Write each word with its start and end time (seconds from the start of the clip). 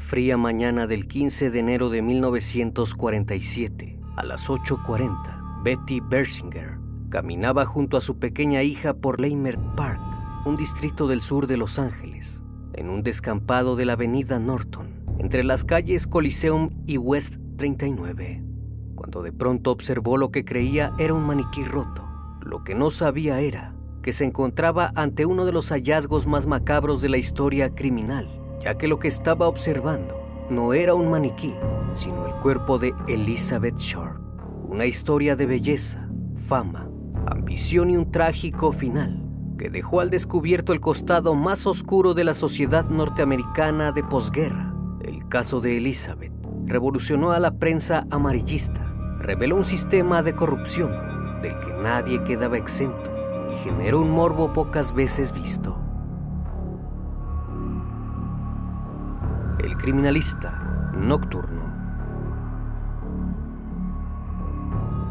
Fría 0.00 0.36
mañana 0.36 0.86
del 0.86 1.06
15 1.06 1.50
de 1.50 1.58
enero 1.58 1.88
de 1.90 2.02
1947, 2.02 3.98
a 4.16 4.24
las 4.24 4.48
8.40, 4.48 5.62
Betty 5.62 6.00
Bersinger 6.00 6.78
caminaba 7.10 7.64
junto 7.64 7.96
a 7.96 8.00
su 8.00 8.18
pequeña 8.18 8.62
hija 8.62 8.94
por 8.94 9.20
Leimert 9.20 9.60
Park, 9.76 10.00
un 10.44 10.56
distrito 10.56 11.08
del 11.08 11.22
sur 11.22 11.46
de 11.46 11.56
Los 11.56 11.78
Ángeles, 11.78 12.42
en 12.74 12.90
un 12.90 13.02
descampado 13.02 13.76
de 13.76 13.86
la 13.86 13.94
avenida 13.94 14.38
Norton, 14.38 14.88
entre 15.18 15.44
las 15.44 15.64
calles 15.64 16.06
Coliseum 16.06 16.70
y 16.86 16.98
West 16.98 17.36
39, 17.56 18.42
cuando 18.94 19.22
de 19.22 19.32
pronto 19.32 19.70
observó 19.70 20.16
lo 20.16 20.30
que 20.30 20.44
creía 20.44 20.92
era 20.98 21.14
un 21.14 21.26
maniquí 21.26 21.64
roto. 21.64 22.06
Lo 22.40 22.64
que 22.64 22.74
no 22.74 22.90
sabía 22.90 23.40
era 23.40 23.74
que 24.02 24.12
se 24.12 24.24
encontraba 24.24 24.92
ante 24.94 25.26
uno 25.26 25.44
de 25.44 25.52
los 25.52 25.70
hallazgos 25.70 26.26
más 26.26 26.46
macabros 26.46 27.02
de 27.02 27.08
la 27.08 27.18
historia 27.18 27.74
criminal 27.74 28.37
ya 28.60 28.76
que 28.76 28.88
lo 28.88 28.98
que 28.98 29.08
estaba 29.08 29.48
observando 29.48 30.18
no 30.50 30.72
era 30.72 30.94
un 30.94 31.10
maniquí, 31.10 31.54
sino 31.92 32.26
el 32.26 32.34
cuerpo 32.36 32.78
de 32.78 32.94
Elizabeth 33.06 33.76
Short. 33.76 34.20
Una 34.66 34.86
historia 34.86 35.36
de 35.36 35.46
belleza, 35.46 36.08
fama, 36.34 36.88
ambición 37.26 37.90
y 37.90 37.96
un 37.96 38.10
trágico 38.10 38.72
final 38.72 39.24
que 39.58 39.70
dejó 39.70 40.00
al 40.00 40.08
descubierto 40.08 40.72
el 40.72 40.80
costado 40.80 41.34
más 41.34 41.66
oscuro 41.66 42.14
de 42.14 42.24
la 42.24 42.34
sociedad 42.34 42.88
norteamericana 42.88 43.92
de 43.92 44.04
posguerra. 44.04 44.72
El 45.02 45.28
caso 45.28 45.60
de 45.60 45.76
Elizabeth 45.76 46.32
revolucionó 46.64 47.32
a 47.32 47.40
la 47.40 47.58
prensa 47.58 48.06
amarillista, 48.10 48.80
reveló 49.18 49.56
un 49.56 49.64
sistema 49.64 50.22
de 50.22 50.34
corrupción 50.34 50.92
del 51.42 51.58
que 51.60 51.72
nadie 51.82 52.22
quedaba 52.24 52.56
exento 52.56 53.10
y 53.52 53.56
generó 53.64 54.00
un 54.00 54.10
morbo 54.10 54.52
pocas 54.52 54.94
veces 54.94 55.32
visto. 55.32 55.87
El 59.58 59.76
criminalista 59.76 60.92
nocturno. 60.94 61.62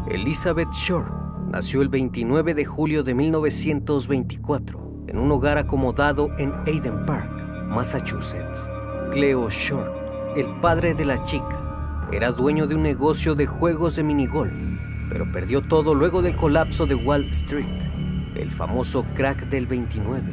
Elizabeth 0.10 0.72
Short 0.72 1.12
nació 1.50 1.82
el 1.82 1.90
29 1.90 2.54
de 2.54 2.64
julio 2.64 3.04
de 3.04 3.14
1924 3.14 5.04
en 5.08 5.18
un 5.18 5.30
hogar 5.34 5.58
acomodado 5.58 6.30
en 6.38 6.54
Aiden 6.66 7.06
Park, 7.06 7.30
Massachusetts. 7.68 8.70
Cleo 9.12 9.50
Short, 9.50 9.92
el 10.38 10.48
padre 10.62 10.94
de 10.94 11.04
la 11.04 11.22
chica, 11.26 12.08
era 12.14 12.32
dueño 12.32 12.68
de 12.68 12.76
un 12.76 12.84
negocio 12.84 13.36
de 13.36 13.48
juegos 13.48 13.98
de 13.98 14.04
minigolf, 14.04 14.54
pero 15.10 15.30
perdió 15.30 15.62
todo 15.62 15.94
luego 15.94 16.22
del 16.22 16.38
colapso 16.38 16.86
de 16.86 16.96
Wall 16.96 17.28
Street, 17.32 17.82
el 18.36 18.50
famoso 18.52 19.06
crack 19.14 19.50
del 19.50 19.68
29, 19.68 20.24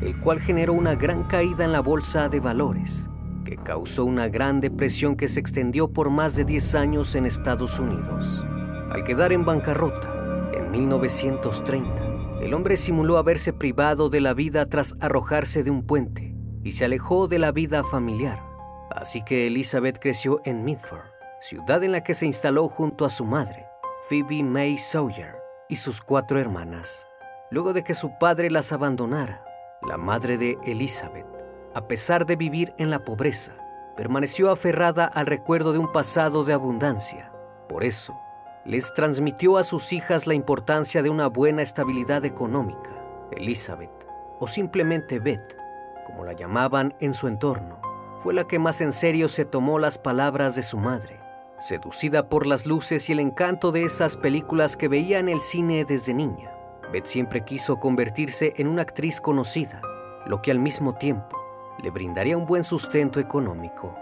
el 0.00 0.18
cual 0.18 0.40
generó 0.40 0.72
una 0.72 0.94
gran 0.94 1.24
caída 1.24 1.66
en 1.66 1.72
la 1.72 1.80
bolsa 1.80 2.30
de 2.30 2.40
valores 2.40 3.09
causó 3.56 4.04
una 4.04 4.28
gran 4.28 4.60
depresión 4.60 5.16
que 5.16 5.28
se 5.28 5.40
extendió 5.40 5.92
por 5.92 6.10
más 6.10 6.36
de 6.36 6.44
10 6.44 6.74
años 6.74 7.14
en 7.14 7.26
Estados 7.26 7.78
Unidos. 7.78 8.44
Al 8.90 9.04
quedar 9.04 9.32
en 9.32 9.44
bancarrota, 9.44 10.50
en 10.54 10.70
1930, 10.70 12.42
el 12.42 12.54
hombre 12.54 12.76
simuló 12.76 13.18
haberse 13.18 13.52
privado 13.52 14.08
de 14.08 14.20
la 14.20 14.34
vida 14.34 14.66
tras 14.66 14.96
arrojarse 15.00 15.62
de 15.62 15.70
un 15.70 15.82
puente 15.82 16.34
y 16.62 16.72
se 16.72 16.84
alejó 16.84 17.28
de 17.28 17.38
la 17.38 17.52
vida 17.52 17.84
familiar. 17.84 18.42
Así 18.90 19.22
que 19.22 19.46
Elizabeth 19.46 19.98
creció 20.00 20.40
en 20.44 20.64
Midford, 20.64 21.06
ciudad 21.40 21.84
en 21.84 21.92
la 21.92 22.02
que 22.02 22.14
se 22.14 22.26
instaló 22.26 22.68
junto 22.68 23.04
a 23.04 23.10
su 23.10 23.24
madre, 23.24 23.66
Phoebe 24.08 24.42
May 24.42 24.78
Sawyer, 24.78 25.36
y 25.68 25.76
sus 25.76 26.00
cuatro 26.00 26.38
hermanas. 26.38 27.06
Luego 27.50 27.72
de 27.72 27.84
que 27.84 27.94
su 27.94 28.18
padre 28.18 28.50
las 28.50 28.72
abandonara, 28.72 29.44
la 29.86 29.96
madre 29.96 30.36
de 30.36 30.58
Elizabeth 30.64 31.39
a 31.74 31.86
pesar 31.86 32.26
de 32.26 32.36
vivir 32.36 32.74
en 32.78 32.90
la 32.90 33.04
pobreza, 33.04 33.52
permaneció 33.96 34.50
aferrada 34.50 35.04
al 35.04 35.26
recuerdo 35.26 35.72
de 35.72 35.78
un 35.78 35.92
pasado 35.92 36.44
de 36.44 36.52
abundancia. 36.52 37.32
Por 37.68 37.84
eso, 37.84 38.18
les 38.64 38.92
transmitió 38.92 39.56
a 39.56 39.64
sus 39.64 39.92
hijas 39.92 40.26
la 40.26 40.34
importancia 40.34 41.02
de 41.02 41.10
una 41.10 41.28
buena 41.28 41.62
estabilidad 41.62 42.24
económica. 42.24 42.90
Elizabeth, 43.32 44.06
o 44.38 44.48
simplemente 44.48 45.18
Beth, 45.18 45.56
como 46.04 46.24
la 46.24 46.32
llamaban 46.32 46.94
en 47.00 47.14
su 47.14 47.28
entorno, 47.28 47.80
fue 48.22 48.34
la 48.34 48.44
que 48.44 48.58
más 48.58 48.80
en 48.80 48.92
serio 48.92 49.28
se 49.28 49.44
tomó 49.44 49.78
las 49.78 49.98
palabras 49.98 50.54
de 50.56 50.62
su 50.62 50.78
madre. 50.78 51.20
Seducida 51.58 52.28
por 52.28 52.46
las 52.46 52.66
luces 52.66 53.08
y 53.08 53.12
el 53.12 53.20
encanto 53.20 53.70
de 53.70 53.84
esas 53.84 54.16
películas 54.16 54.76
que 54.76 54.88
veía 54.88 55.18
en 55.18 55.28
el 55.28 55.40
cine 55.40 55.84
desde 55.84 56.14
niña, 56.14 56.52
Beth 56.92 57.06
siempre 57.06 57.44
quiso 57.44 57.78
convertirse 57.78 58.54
en 58.56 58.66
una 58.66 58.82
actriz 58.82 59.20
conocida, 59.20 59.80
lo 60.26 60.42
que 60.42 60.50
al 60.50 60.58
mismo 60.58 60.94
tiempo 60.94 61.39
le 61.80 61.90
brindaría 61.90 62.36
un 62.36 62.46
buen 62.46 62.64
sustento 62.64 63.20
económico. 63.20 63.94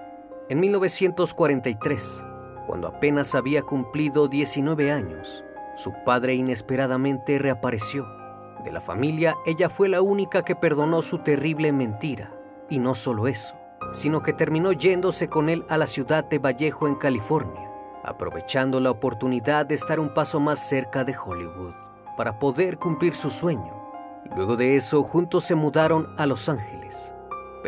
En 0.49 0.61
1943, 0.61 2.27
cuando 2.67 2.89
apenas 2.89 3.35
había 3.35 3.63
cumplido 3.63 4.29
19 4.29 4.93
años, 4.93 5.45
su 5.75 5.93
padre 6.05 6.35
inesperadamente 6.35 7.39
reapareció. 7.39 8.07
De 8.65 8.73
la 8.73 8.81
familia, 8.81 9.37
ella 9.47 9.69
fue 9.69 9.89
la 9.89 10.03
única 10.03 10.43
que 10.43 10.57
perdonó 10.57 11.03
su 11.03 11.19
terrible 11.19 11.71
mentira. 11.73 12.33
Y 12.69 12.79
no 12.79 12.95
solo 12.95 13.29
eso, 13.29 13.55
sino 13.93 14.23
que 14.23 14.33
terminó 14.33 14.73
yéndose 14.73 15.29
con 15.29 15.49
él 15.49 15.65
a 15.69 15.79
la 15.79 15.87
ciudad 15.87 16.25
de 16.25 16.39
Vallejo 16.39 16.89
en 16.89 16.97
California, 16.97 17.71
aprovechando 18.05 18.81
la 18.81 18.91
oportunidad 18.91 19.67
de 19.67 19.75
estar 19.77 20.01
un 20.01 20.13
paso 20.13 20.41
más 20.41 20.59
cerca 20.59 21.05
de 21.05 21.17
Hollywood, 21.17 21.75
para 22.17 22.39
poder 22.39 22.79
cumplir 22.79 23.15
su 23.15 23.31
sueño. 23.31 23.73
Luego 24.37 24.57
de 24.57 24.77
eso, 24.77 25.03
juntos 25.03 25.45
se 25.45 25.55
mudaron 25.55 26.15
a 26.19 26.27
Los 26.27 26.49
Ángeles, 26.49 27.15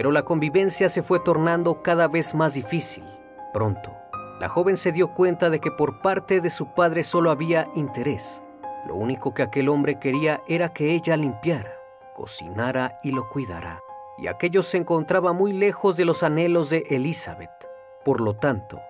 pero 0.01 0.13
la 0.13 0.23
convivencia 0.23 0.89
se 0.89 1.03
fue 1.03 1.21
tornando 1.21 1.83
cada 1.83 2.09
vez 2.09 2.35
más 2.35 2.55
difícil. 2.55 3.05
Pronto, 3.53 3.95
la 4.41 4.49
joven 4.49 4.79
se 4.79 4.93
dio 4.93 5.13
cuenta 5.13 5.51
de 5.51 5.61
que 5.61 5.71
por 5.71 6.01
parte 6.01 6.41
de 6.41 6.49
su 6.49 6.73
padre 6.73 7.05
solo 7.05 7.31
había 7.31 7.69
interés. 7.75 8.43
Lo 8.87 8.95
único 8.95 9.35
que 9.35 9.43
aquel 9.43 9.69
hombre 9.69 9.99
quería 9.99 10.41
era 10.49 10.71
que 10.71 10.95
ella 10.95 11.19
limpiara, 11.19 11.75
cocinara 12.15 12.99
y 13.03 13.11
lo 13.11 13.29
cuidara. 13.29 13.83
Y 14.17 14.29
aquello 14.29 14.63
se 14.63 14.79
encontraba 14.79 15.35
muy 15.35 15.53
lejos 15.53 15.99
de 15.99 16.07
los 16.07 16.23
anhelos 16.23 16.71
de 16.71 16.83
Elizabeth. 16.89 17.69
Por 18.03 18.23
lo 18.23 18.33
tanto, 18.33 18.81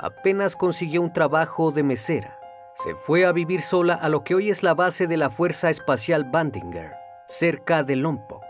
apenas 0.00 0.56
consiguió 0.56 1.00
un 1.00 1.12
trabajo 1.12 1.70
de 1.70 1.84
mesera. 1.84 2.40
Se 2.74 2.96
fue 2.96 3.24
a 3.24 3.30
vivir 3.30 3.62
sola 3.62 3.94
a 3.94 4.08
lo 4.08 4.24
que 4.24 4.34
hoy 4.34 4.50
es 4.50 4.64
la 4.64 4.74
base 4.74 5.06
de 5.06 5.16
la 5.16 5.30
Fuerza 5.30 5.70
Espacial 5.70 6.24
Bandinger, 6.24 6.90
cerca 7.28 7.84
de 7.84 7.94
Lompoc. 7.94 8.45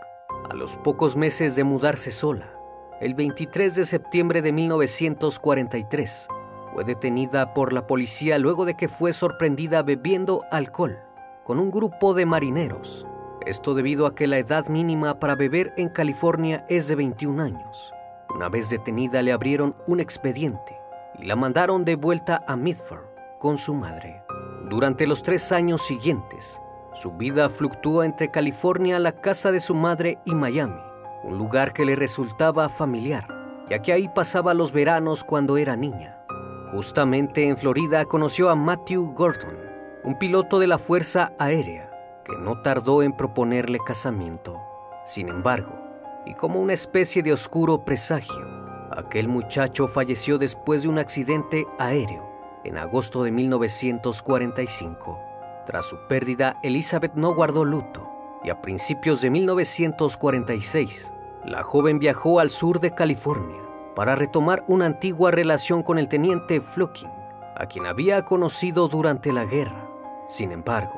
A 0.48 0.54
los 0.54 0.76
pocos 0.76 1.16
meses 1.16 1.56
de 1.56 1.64
mudarse 1.64 2.12
sola, 2.12 2.52
el 3.00 3.14
23 3.14 3.74
de 3.74 3.84
septiembre 3.84 4.42
de 4.42 4.52
1943, 4.52 6.28
fue 6.72 6.84
detenida 6.84 7.52
por 7.52 7.72
la 7.72 7.88
policía 7.88 8.38
luego 8.38 8.64
de 8.64 8.76
que 8.76 8.88
fue 8.88 9.12
sorprendida 9.12 9.82
bebiendo 9.82 10.42
alcohol 10.52 11.00
con 11.42 11.58
un 11.58 11.72
grupo 11.72 12.14
de 12.14 12.26
marineros. 12.26 13.06
Esto 13.44 13.74
debido 13.74 14.06
a 14.06 14.14
que 14.14 14.28
la 14.28 14.38
edad 14.38 14.68
mínima 14.68 15.18
para 15.18 15.34
beber 15.34 15.72
en 15.76 15.88
California 15.88 16.64
es 16.68 16.86
de 16.86 16.94
21 16.94 17.42
años. 17.42 17.92
Una 18.32 18.48
vez 18.48 18.70
detenida 18.70 19.22
le 19.22 19.32
abrieron 19.32 19.74
un 19.88 19.98
expediente 19.98 20.78
y 21.18 21.24
la 21.24 21.34
mandaron 21.34 21.84
de 21.84 21.96
vuelta 21.96 22.44
a 22.46 22.54
Midford 22.54 23.06
con 23.40 23.58
su 23.58 23.74
madre. 23.74 24.22
Durante 24.68 25.08
los 25.08 25.22
tres 25.24 25.50
años 25.50 25.82
siguientes, 25.82 26.60
Su 26.96 27.12
vida 27.12 27.50
fluctuó 27.50 28.02
entre 28.04 28.30
California, 28.30 28.98
la 28.98 29.12
casa 29.12 29.52
de 29.52 29.60
su 29.60 29.74
madre, 29.74 30.18
y 30.24 30.34
Miami, 30.34 30.80
un 31.24 31.36
lugar 31.36 31.74
que 31.74 31.84
le 31.84 31.94
resultaba 31.94 32.70
familiar, 32.70 33.28
ya 33.68 33.82
que 33.82 33.92
ahí 33.92 34.08
pasaba 34.08 34.54
los 34.54 34.72
veranos 34.72 35.22
cuando 35.22 35.58
era 35.58 35.76
niña. 35.76 36.24
Justamente 36.72 37.48
en 37.48 37.58
Florida 37.58 38.06
conoció 38.06 38.48
a 38.48 38.54
Matthew 38.54 39.12
Gordon, 39.12 39.58
un 40.04 40.18
piloto 40.18 40.58
de 40.58 40.68
la 40.68 40.78
Fuerza 40.78 41.34
Aérea, 41.38 41.90
que 42.24 42.32
no 42.38 42.62
tardó 42.62 43.02
en 43.02 43.12
proponerle 43.12 43.78
casamiento. 43.86 44.58
Sin 45.04 45.28
embargo, 45.28 45.78
y 46.24 46.32
como 46.32 46.60
una 46.60 46.72
especie 46.72 47.22
de 47.22 47.34
oscuro 47.34 47.84
presagio, 47.84 48.88
aquel 48.90 49.28
muchacho 49.28 49.86
falleció 49.86 50.38
después 50.38 50.80
de 50.80 50.88
un 50.88 50.98
accidente 50.98 51.66
aéreo 51.78 52.26
en 52.64 52.78
agosto 52.78 53.22
de 53.22 53.32
1945. 53.32 55.35
Tras 55.66 55.86
su 55.86 55.98
pérdida, 56.06 56.60
Elizabeth 56.62 57.14
no 57.14 57.34
guardó 57.34 57.64
luto 57.64 58.08
y 58.44 58.50
a 58.50 58.62
principios 58.62 59.20
de 59.20 59.30
1946, 59.30 61.12
la 61.44 61.64
joven 61.64 61.98
viajó 61.98 62.38
al 62.38 62.50
sur 62.50 62.78
de 62.78 62.94
California 62.94 63.60
para 63.96 64.14
retomar 64.14 64.64
una 64.68 64.86
antigua 64.86 65.32
relación 65.32 65.82
con 65.82 65.98
el 65.98 66.08
teniente 66.08 66.60
Flucking, 66.60 67.10
a 67.56 67.66
quien 67.66 67.86
había 67.86 68.24
conocido 68.24 68.86
durante 68.86 69.32
la 69.32 69.44
guerra. 69.44 69.90
Sin 70.28 70.52
embargo, 70.52 70.94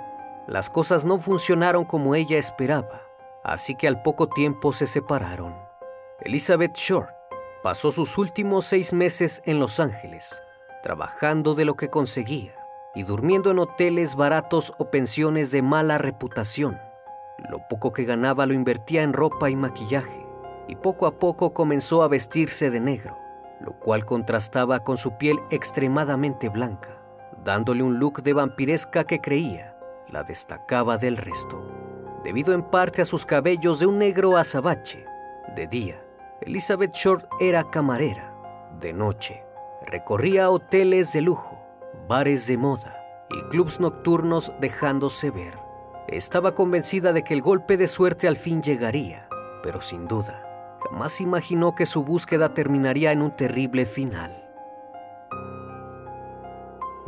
las 0.47 0.69
cosas 0.69 1.07
no 1.07 1.19
funcionaron 1.19 1.87
como 1.87 2.15
ella 2.15 2.37
esperaba, 2.37 3.01
así 3.45 3.75
que 3.75 3.89
al 3.89 4.03
poco 4.03 4.29
tiempo 4.29 4.75
se 4.75 4.87
separaron. 4.87 5.55
Elizabeth 6.21 6.77
Short 6.77 7.09
pasó 7.63 7.91
sus 7.91 8.19
últimos 8.19 8.67
seis 8.67 8.93
meses 8.93 9.41
en 9.47 9.61
Los 9.61 9.81
Ángeles, 9.81 10.43
trabajando 10.83 11.55
de 11.55 11.65
lo 11.65 11.77
que 11.77 11.89
conseguía 11.89 12.58
y 12.99 13.05
durmiendo 13.05 13.53
en 13.53 13.61
hoteles 13.61 14.17
baratos 14.17 14.73
o 14.77 14.91
pensiones 14.91 15.53
de 15.53 15.63
mala 15.63 15.99
reputación. 15.99 16.81
Lo 17.49 17.61
poco 17.69 17.93
que 17.93 18.05
ganaba 18.05 18.45
lo 18.45 18.55
invertía 18.55 19.05
en 19.05 19.13
ropa 19.13 19.51
y 19.51 19.55
maquillaje, 19.55 20.27
y 20.67 20.75
poco 20.75 21.07
a 21.07 21.13
poco 21.13 21.55
comenzó 21.55 22.03
a 22.03 22.09
vestirse 22.09 22.71
de 22.71 22.81
negro, 22.81 23.17
lo 23.61 23.79
cual 23.79 24.05
contrastaba 24.05 24.81
con 24.81 24.97
su 24.97 25.17
piel 25.17 25.39
extremadamente 25.53 26.49
blanca, 26.49 27.01
dándole 27.45 27.85
un 27.85 28.01
look 28.01 28.25
de 28.25 28.33
vampiresca 28.33 29.05
que 29.05 29.21
creía 29.21 29.77
la 30.09 30.25
destacaba 30.25 30.97
del 30.97 31.19
resto, 31.19 31.63
debido 32.25 32.53
en 32.53 32.65
parte 32.65 33.03
a 33.03 33.05
sus 33.05 33.25
cabellos 33.25 33.79
de 33.79 33.87
un 33.87 34.01
negro 34.01 34.37
azabache. 34.37 35.05
De 35.55 35.69
día, 35.69 36.03
Elizabeth 36.41 36.97
Short 36.97 37.27
era 37.39 37.63
camarera. 37.71 38.35
De 38.81 38.93
noche, 38.93 39.45
recorría 39.87 40.51
hoteles 40.51 41.13
de 41.13 41.21
lujo, 41.21 41.58
bares 42.09 42.47
de 42.47 42.57
moda 42.57 43.05
y 43.29 43.43
clubs 43.51 43.81
nocturnos 43.81 44.51
dejándose 44.61 45.31
ver. 45.31 45.59
Estaba 46.09 46.55
convencida 46.55 47.13
de 47.13 47.23
que 47.23 47.35
el 47.35 47.43
golpe 47.43 47.77
de 47.77 47.87
suerte 47.87 48.27
al 48.27 48.39
fin 48.39 48.63
llegaría, 48.63 49.29
pero 49.63 49.83
sin 49.83 50.09
duda, 50.09 50.43
jamás 50.89 51.21
imaginó 51.21 51.75
que 51.75 51.85
su 51.85 52.03
búsqueda 52.03 52.55
terminaría 52.55 53.13
en 53.13 53.21
un 53.21 53.37
terrible 53.37 53.85
final. 53.85 54.49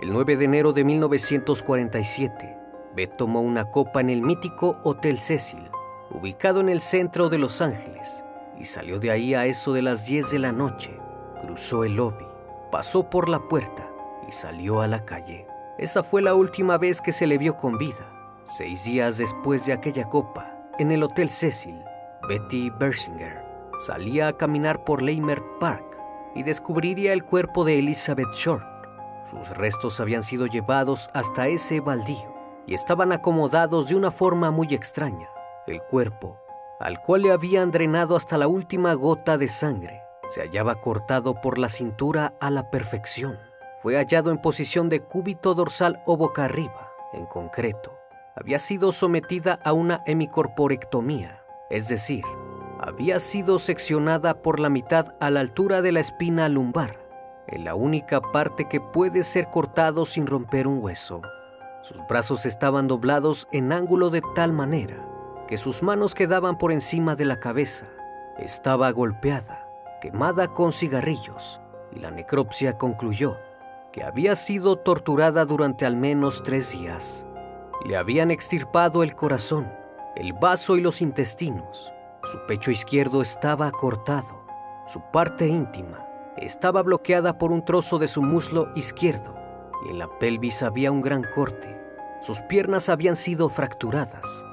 El 0.02 0.12
9 0.12 0.36
de 0.36 0.44
enero 0.44 0.72
de 0.74 0.84
1947, 0.84 2.58
Beth 2.94 3.16
tomó 3.16 3.40
una 3.40 3.70
copa 3.70 4.02
en 4.02 4.10
el 4.10 4.20
mítico 4.20 4.78
Hotel 4.84 5.20
Cecil, 5.20 5.70
ubicado 6.10 6.60
en 6.60 6.68
el 6.68 6.82
centro 6.82 7.30
de 7.30 7.38
Los 7.38 7.62
Ángeles, 7.62 8.22
y 8.58 8.66
salió 8.66 9.00
de 9.00 9.10
ahí 9.10 9.32
a 9.32 9.46
eso 9.46 9.72
de 9.72 9.80
las 9.80 10.04
10 10.04 10.30
de 10.32 10.38
la 10.38 10.52
noche. 10.52 10.98
Cruzó 11.40 11.84
el 11.84 11.96
lobby, 11.96 12.26
pasó 12.70 13.08
por 13.08 13.30
la 13.30 13.40
puerta 13.40 13.89
salió 14.32 14.80
a 14.80 14.86
la 14.86 15.04
calle. 15.04 15.46
Esa 15.78 16.02
fue 16.02 16.22
la 16.22 16.34
última 16.34 16.78
vez 16.78 17.00
que 17.00 17.12
se 17.12 17.26
le 17.26 17.38
vio 17.38 17.56
con 17.56 17.78
vida. 17.78 18.06
Seis 18.44 18.84
días 18.84 19.18
después 19.18 19.64
de 19.66 19.72
aquella 19.72 20.08
copa, 20.08 20.52
en 20.78 20.90
el 20.92 21.02
Hotel 21.02 21.30
Cecil, 21.30 21.82
Betty 22.28 22.70
Bersinger 22.70 23.44
salía 23.78 24.28
a 24.28 24.32
caminar 24.36 24.84
por 24.84 25.02
Leimert 25.02 25.44
Park 25.58 25.96
y 26.34 26.42
descubriría 26.42 27.12
el 27.12 27.24
cuerpo 27.24 27.64
de 27.64 27.78
Elizabeth 27.78 28.32
Short. 28.34 28.64
Sus 29.30 29.48
restos 29.50 30.00
habían 30.00 30.22
sido 30.22 30.46
llevados 30.46 31.08
hasta 31.14 31.48
ese 31.48 31.80
baldío 31.80 32.34
y 32.66 32.74
estaban 32.74 33.12
acomodados 33.12 33.88
de 33.88 33.94
una 33.94 34.10
forma 34.10 34.50
muy 34.50 34.74
extraña. 34.74 35.28
El 35.66 35.82
cuerpo, 35.82 36.38
al 36.78 37.00
cual 37.00 37.22
le 37.22 37.32
habían 37.32 37.70
drenado 37.70 38.16
hasta 38.16 38.36
la 38.38 38.48
última 38.48 38.94
gota 38.94 39.38
de 39.38 39.48
sangre, 39.48 40.02
se 40.28 40.42
hallaba 40.42 40.80
cortado 40.80 41.40
por 41.40 41.58
la 41.58 41.68
cintura 41.68 42.34
a 42.40 42.50
la 42.50 42.70
perfección. 42.70 43.49
Fue 43.82 43.96
hallado 43.96 44.30
en 44.30 44.36
posición 44.36 44.90
de 44.90 45.00
cúbito 45.00 45.54
dorsal 45.54 46.02
o 46.04 46.18
boca 46.18 46.44
arriba. 46.44 46.92
En 47.14 47.24
concreto, 47.24 47.96
había 48.36 48.58
sido 48.58 48.92
sometida 48.92 49.58
a 49.64 49.72
una 49.72 50.02
hemicorporectomía, 50.04 51.42
es 51.70 51.88
decir, 51.88 52.22
había 52.78 53.18
sido 53.18 53.58
seccionada 53.58 54.42
por 54.42 54.60
la 54.60 54.68
mitad 54.68 55.14
a 55.18 55.30
la 55.30 55.40
altura 55.40 55.80
de 55.80 55.92
la 55.92 56.00
espina 56.00 56.48
lumbar, 56.50 56.98
en 57.46 57.64
la 57.64 57.74
única 57.74 58.20
parte 58.20 58.68
que 58.68 58.80
puede 58.80 59.22
ser 59.22 59.48
cortado 59.48 60.04
sin 60.04 60.26
romper 60.26 60.68
un 60.68 60.82
hueso. 60.82 61.22
Sus 61.82 62.06
brazos 62.06 62.44
estaban 62.44 62.86
doblados 62.86 63.48
en 63.50 63.72
ángulo 63.72 64.10
de 64.10 64.22
tal 64.34 64.52
manera 64.52 65.06
que 65.48 65.56
sus 65.56 65.82
manos 65.82 66.14
quedaban 66.14 66.58
por 66.58 66.70
encima 66.70 67.16
de 67.16 67.24
la 67.24 67.40
cabeza. 67.40 67.86
Estaba 68.38 68.90
golpeada, 68.92 69.66
quemada 70.02 70.48
con 70.48 70.72
cigarrillos, 70.72 71.60
y 71.92 71.98
la 71.98 72.10
necropsia 72.10 72.78
concluyó 72.78 73.36
que 73.92 74.04
había 74.04 74.36
sido 74.36 74.76
torturada 74.76 75.44
durante 75.44 75.84
al 75.84 75.96
menos 75.96 76.42
tres 76.42 76.72
días. 76.72 77.26
Le 77.84 77.96
habían 77.96 78.30
extirpado 78.30 79.02
el 79.02 79.14
corazón, 79.14 79.72
el 80.16 80.32
vaso 80.32 80.76
y 80.76 80.80
los 80.80 81.00
intestinos. 81.00 81.92
Su 82.24 82.38
pecho 82.46 82.70
izquierdo 82.70 83.22
estaba 83.22 83.70
cortado. 83.72 84.44
Su 84.86 85.00
parte 85.12 85.46
íntima 85.46 86.06
estaba 86.36 86.82
bloqueada 86.82 87.38
por 87.38 87.52
un 87.52 87.64
trozo 87.64 87.98
de 87.98 88.08
su 88.08 88.22
muslo 88.22 88.68
izquierdo 88.74 89.34
y 89.86 89.90
en 89.90 89.98
la 89.98 90.08
pelvis 90.18 90.62
había 90.62 90.92
un 90.92 91.00
gran 91.00 91.24
corte. 91.34 91.76
Sus 92.20 92.40
piernas 92.42 92.88
habían 92.88 93.16
sido 93.16 93.48
fracturadas 93.48 94.44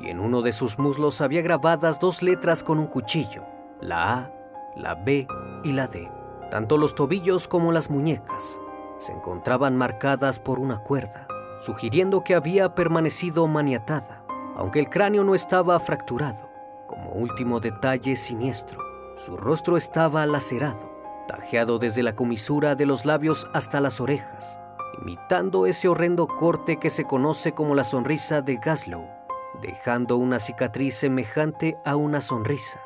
y 0.00 0.08
en 0.08 0.20
uno 0.20 0.42
de 0.42 0.52
sus 0.52 0.78
muslos 0.78 1.20
había 1.20 1.42
grabadas 1.42 1.98
dos 1.98 2.22
letras 2.22 2.62
con 2.62 2.78
un 2.78 2.86
cuchillo, 2.86 3.44
la 3.80 4.14
A, 4.14 4.32
la 4.76 4.94
B 4.94 5.26
y 5.64 5.72
la 5.72 5.86
D. 5.86 6.10
Tanto 6.50 6.78
los 6.78 6.94
tobillos 6.94 7.48
como 7.48 7.72
las 7.72 7.90
muñecas 7.90 8.60
se 8.98 9.12
encontraban 9.12 9.76
marcadas 9.76 10.40
por 10.40 10.58
una 10.58 10.78
cuerda, 10.78 11.26
sugiriendo 11.60 12.22
que 12.22 12.34
había 12.34 12.74
permanecido 12.74 13.46
maniatada, 13.46 14.24
aunque 14.56 14.78
el 14.78 14.88
cráneo 14.88 15.24
no 15.24 15.34
estaba 15.34 15.78
fracturado. 15.78 16.48
Como 16.86 17.10
último 17.12 17.60
detalle 17.60 18.16
siniestro, 18.16 18.80
su 19.16 19.36
rostro 19.36 19.76
estaba 19.76 20.24
lacerado, 20.26 20.90
tajeado 21.26 21.78
desde 21.78 22.02
la 22.02 22.14
comisura 22.14 22.74
de 22.74 22.86
los 22.86 23.04
labios 23.04 23.48
hasta 23.52 23.80
las 23.80 24.00
orejas, 24.00 24.60
imitando 25.00 25.66
ese 25.66 25.88
horrendo 25.88 26.26
corte 26.26 26.78
que 26.78 26.90
se 26.90 27.04
conoce 27.04 27.52
como 27.52 27.74
la 27.74 27.84
sonrisa 27.84 28.40
de 28.42 28.56
Gaslow, 28.56 29.06
dejando 29.60 30.16
una 30.16 30.38
cicatriz 30.38 30.96
semejante 30.96 31.76
a 31.84 31.96
una 31.96 32.20
sonrisa. 32.20 32.80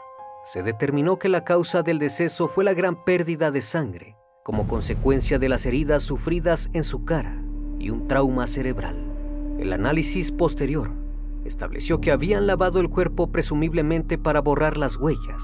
Se 0.44 0.62
determinó 0.62 1.18
que 1.18 1.28
la 1.28 1.44
causa 1.44 1.82
del 1.82 1.99
deceso 1.99 2.49
fue 2.49 2.64
la 2.64 2.73
gran 2.73 3.04
pérdida 3.04 3.50
de 3.50 3.61
sangre, 3.61 4.16
como 4.44 4.66
consecuencia 4.66 5.38
de 5.38 5.49
las 5.49 5.66
heridas 5.66 6.02
sufridas 6.02 6.70
en 6.73 6.85
su 6.85 7.04
cara 7.04 7.42
y 7.78 7.90
un 7.90 8.09
trauma 8.09 8.47
cerebral. 8.47 8.97
El 9.59 9.73
análisis 9.73 10.32
posterior 10.32 10.92
estableció 11.44 12.00
que 12.00 12.12
habían 12.12 12.47
lavado 12.47 12.80
el 12.80 12.88
cuerpo 12.88 13.30
presumiblemente 13.30 14.18
para 14.18 14.40
borrar 14.40 14.76
las 14.76 14.97
huellas, 14.97 15.42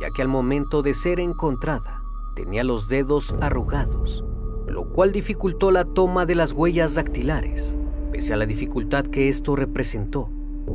ya 0.00 0.08
que 0.14 0.22
al 0.22 0.28
momento 0.28 0.82
de 0.82 0.94
ser 0.94 1.20
encontrada 1.20 2.00
tenía 2.36 2.64
los 2.64 2.88
dedos 2.88 3.34
arrugados 3.40 4.24
lo 4.70 4.88
cual 4.88 5.12
dificultó 5.12 5.70
la 5.70 5.84
toma 5.84 6.26
de 6.26 6.34
las 6.34 6.52
huellas 6.52 6.94
dactilares. 6.94 7.76
Pese 8.12 8.32
a 8.32 8.36
la 8.36 8.46
dificultad 8.46 9.04
que 9.04 9.28
esto 9.28 9.56
representó, 9.56 10.30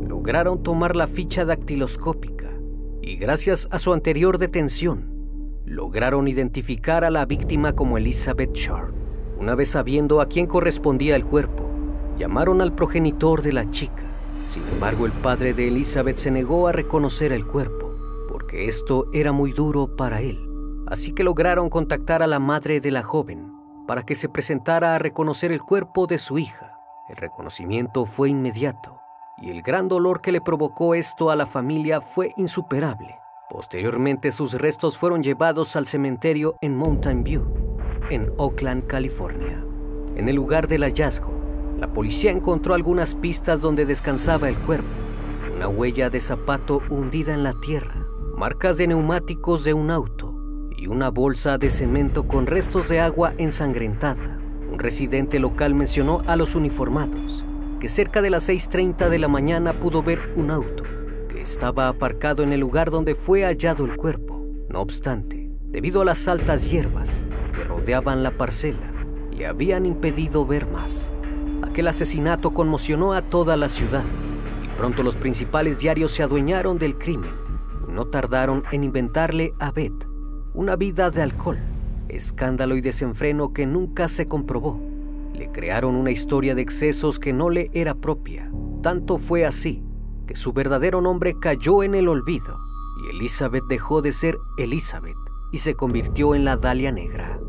lograron 0.07 0.61
tomar 0.61 0.95
la 0.95 1.07
ficha 1.07 1.45
dactiloscópica 1.45 2.51
y 3.01 3.15
gracias 3.15 3.67
a 3.71 3.79
su 3.79 3.93
anterior 3.93 4.37
detención, 4.37 5.14
lograron 5.65 6.27
identificar 6.27 7.03
a 7.03 7.09
la 7.09 7.25
víctima 7.25 7.73
como 7.73 7.97
Elizabeth 7.97 8.53
Short. 8.53 8.93
Una 9.39 9.55
vez 9.55 9.71
sabiendo 9.71 10.21
a 10.21 10.27
quién 10.27 10.45
correspondía 10.45 11.15
el 11.15 11.25
cuerpo, 11.25 11.69
llamaron 12.17 12.61
al 12.61 12.73
progenitor 12.73 13.41
de 13.41 13.53
la 13.53 13.69
chica. 13.71 14.03
Sin 14.45 14.63
embargo, 14.67 15.05
el 15.05 15.11
padre 15.11 15.53
de 15.53 15.67
Elizabeth 15.67 16.17
se 16.17 16.31
negó 16.31 16.67
a 16.67 16.71
reconocer 16.71 17.33
el 17.33 17.47
cuerpo, 17.47 17.95
porque 18.29 18.67
esto 18.67 19.07
era 19.11 19.31
muy 19.31 19.51
duro 19.53 19.95
para 19.95 20.21
él. 20.21 20.39
Así 20.87 21.13
que 21.13 21.23
lograron 21.23 21.69
contactar 21.69 22.21
a 22.21 22.27
la 22.27 22.39
madre 22.39 22.79
de 22.79 22.91
la 22.91 23.01
joven, 23.01 23.51
para 23.87 24.03
que 24.03 24.13
se 24.13 24.29
presentara 24.29 24.95
a 24.95 24.99
reconocer 24.99 25.51
el 25.51 25.63
cuerpo 25.63 26.05
de 26.05 26.19
su 26.19 26.37
hija. 26.37 26.73
El 27.09 27.17
reconocimiento 27.17 28.05
fue 28.05 28.29
inmediato 28.29 28.99
y 29.41 29.49
el 29.49 29.61
gran 29.61 29.87
dolor 29.87 30.21
que 30.21 30.31
le 30.31 30.41
provocó 30.41 30.95
esto 30.95 31.29
a 31.29 31.35
la 31.35 31.45
familia 31.45 32.01
fue 32.01 32.31
insuperable. 32.37 33.19
Posteriormente 33.55 34.33
sus 34.33 34.51
restos 34.51 34.97
fueron 34.97 35.23
llevados 35.23 35.77
al 35.77 35.87
cementerio 35.87 36.57
en 36.61 36.75
Mountain 36.75 37.23
View, 37.23 37.45
en 38.09 38.29
Oakland, 38.35 38.85
California. 38.85 39.63
En 40.17 40.27
el 40.27 40.35
lugar 40.35 40.67
del 40.67 40.83
hallazgo, 40.83 41.31
la 41.79 41.93
policía 41.93 42.31
encontró 42.31 42.73
algunas 42.73 43.15
pistas 43.15 43.61
donde 43.61 43.85
descansaba 43.85 44.49
el 44.49 44.59
cuerpo, 44.59 44.89
una 45.55 45.69
huella 45.69 46.09
de 46.09 46.19
zapato 46.19 46.81
hundida 46.89 47.33
en 47.33 47.43
la 47.43 47.53
tierra, 47.61 48.05
marcas 48.35 48.75
de 48.77 48.87
neumáticos 48.87 49.63
de 49.63 49.73
un 49.73 49.89
auto 49.89 50.35
y 50.75 50.87
una 50.87 51.09
bolsa 51.09 51.57
de 51.57 51.69
cemento 51.69 52.27
con 52.27 52.47
restos 52.47 52.89
de 52.89 52.99
agua 52.99 53.35
ensangrentada. 53.37 54.37
Un 54.69 54.79
residente 54.79 55.39
local 55.39 55.73
mencionó 55.75 56.17
a 56.27 56.35
los 56.35 56.55
uniformados 56.55 57.45
que 57.79 57.87
cerca 57.87 58.21
de 58.21 58.31
las 58.31 58.49
6.30 58.49 59.07
de 59.07 59.19
la 59.19 59.29
mañana 59.29 59.79
pudo 59.79 60.03
ver 60.03 60.33
un 60.35 60.51
auto 60.51 60.83
estaba 61.45 61.87
aparcado 61.87 62.41
en 62.41 62.53
el 62.53 62.59
lugar 62.59 62.89
donde 62.89 63.13
fue 63.13 63.43
hallado 63.43 63.85
el 63.85 63.95
cuerpo. 63.95 64.43
No 64.67 64.81
obstante, 64.81 65.51
debido 65.67 66.01
a 66.01 66.05
las 66.05 66.27
altas 66.27 66.69
hierbas 66.69 67.23
que 67.53 67.63
rodeaban 67.63 68.23
la 68.23 68.31
parcela, 68.31 68.91
le 69.31 69.45
habían 69.45 69.85
impedido 69.85 70.45
ver 70.45 70.67
más. 70.67 71.11
Aquel 71.61 71.87
asesinato 71.87 72.51
conmocionó 72.51 73.13
a 73.13 73.21
toda 73.21 73.57
la 73.57 73.69
ciudad 73.69 74.03
y 74.63 74.67
pronto 74.75 75.03
los 75.03 75.17
principales 75.17 75.77
diarios 75.77 76.11
se 76.11 76.23
adueñaron 76.23 76.79
del 76.79 76.97
crimen 76.97 77.35
y 77.87 77.91
no 77.91 78.07
tardaron 78.07 78.63
en 78.71 78.83
inventarle 78.83 79.53
a 79.59 79.71
Beth 79.71 80.07
una 80.55 80.75
vida 80.75 81.11
de 81.11 81.21
alcohol, 81.21 81.59
escándalo 82.09 82.75
y 82.75 82.81
desenfreno 82.81 83.53
que 83.53 83.67
nunca 83.67 84.07
se 84.07 84.25
comprobó. 84.25 84.81
Le 85.35 85.51
crearon 85.51 85.95
una 85.95 86.09
historia 86.09 86.55
de 86.55 86.63
excesos 86.63 87.19
que 87.19 87.33
no 87.33 87.51
le 87.51 87.69
era 87.73 87.93
propia. 87.93 88.49
Tanto 88.81 89.17
fue 89.17 89.45
así 89.45 89.84
que 90.25 90.35
su 90.35 90.53
verdadero 90.53 91.01
nombre 91.01 91.37
cayó 91.39 91.83
en 91.83 91.95
el 91.95 92.07
olvido 92.07 92.59
y 92.97 93.15
Elizabeth 93.15 93.65
dejó 93.67 94.01
de 94.01 94.13
ser 94.13 94.37
Elizabeth 94.57 95.15
y 95.51 95.59
se 95.59 95.75
convirtió 95.75 96.35
en 96.35 96.45
la 96.45 96.57
Dalia 96.57 96.91
Negra. 96.91 97.39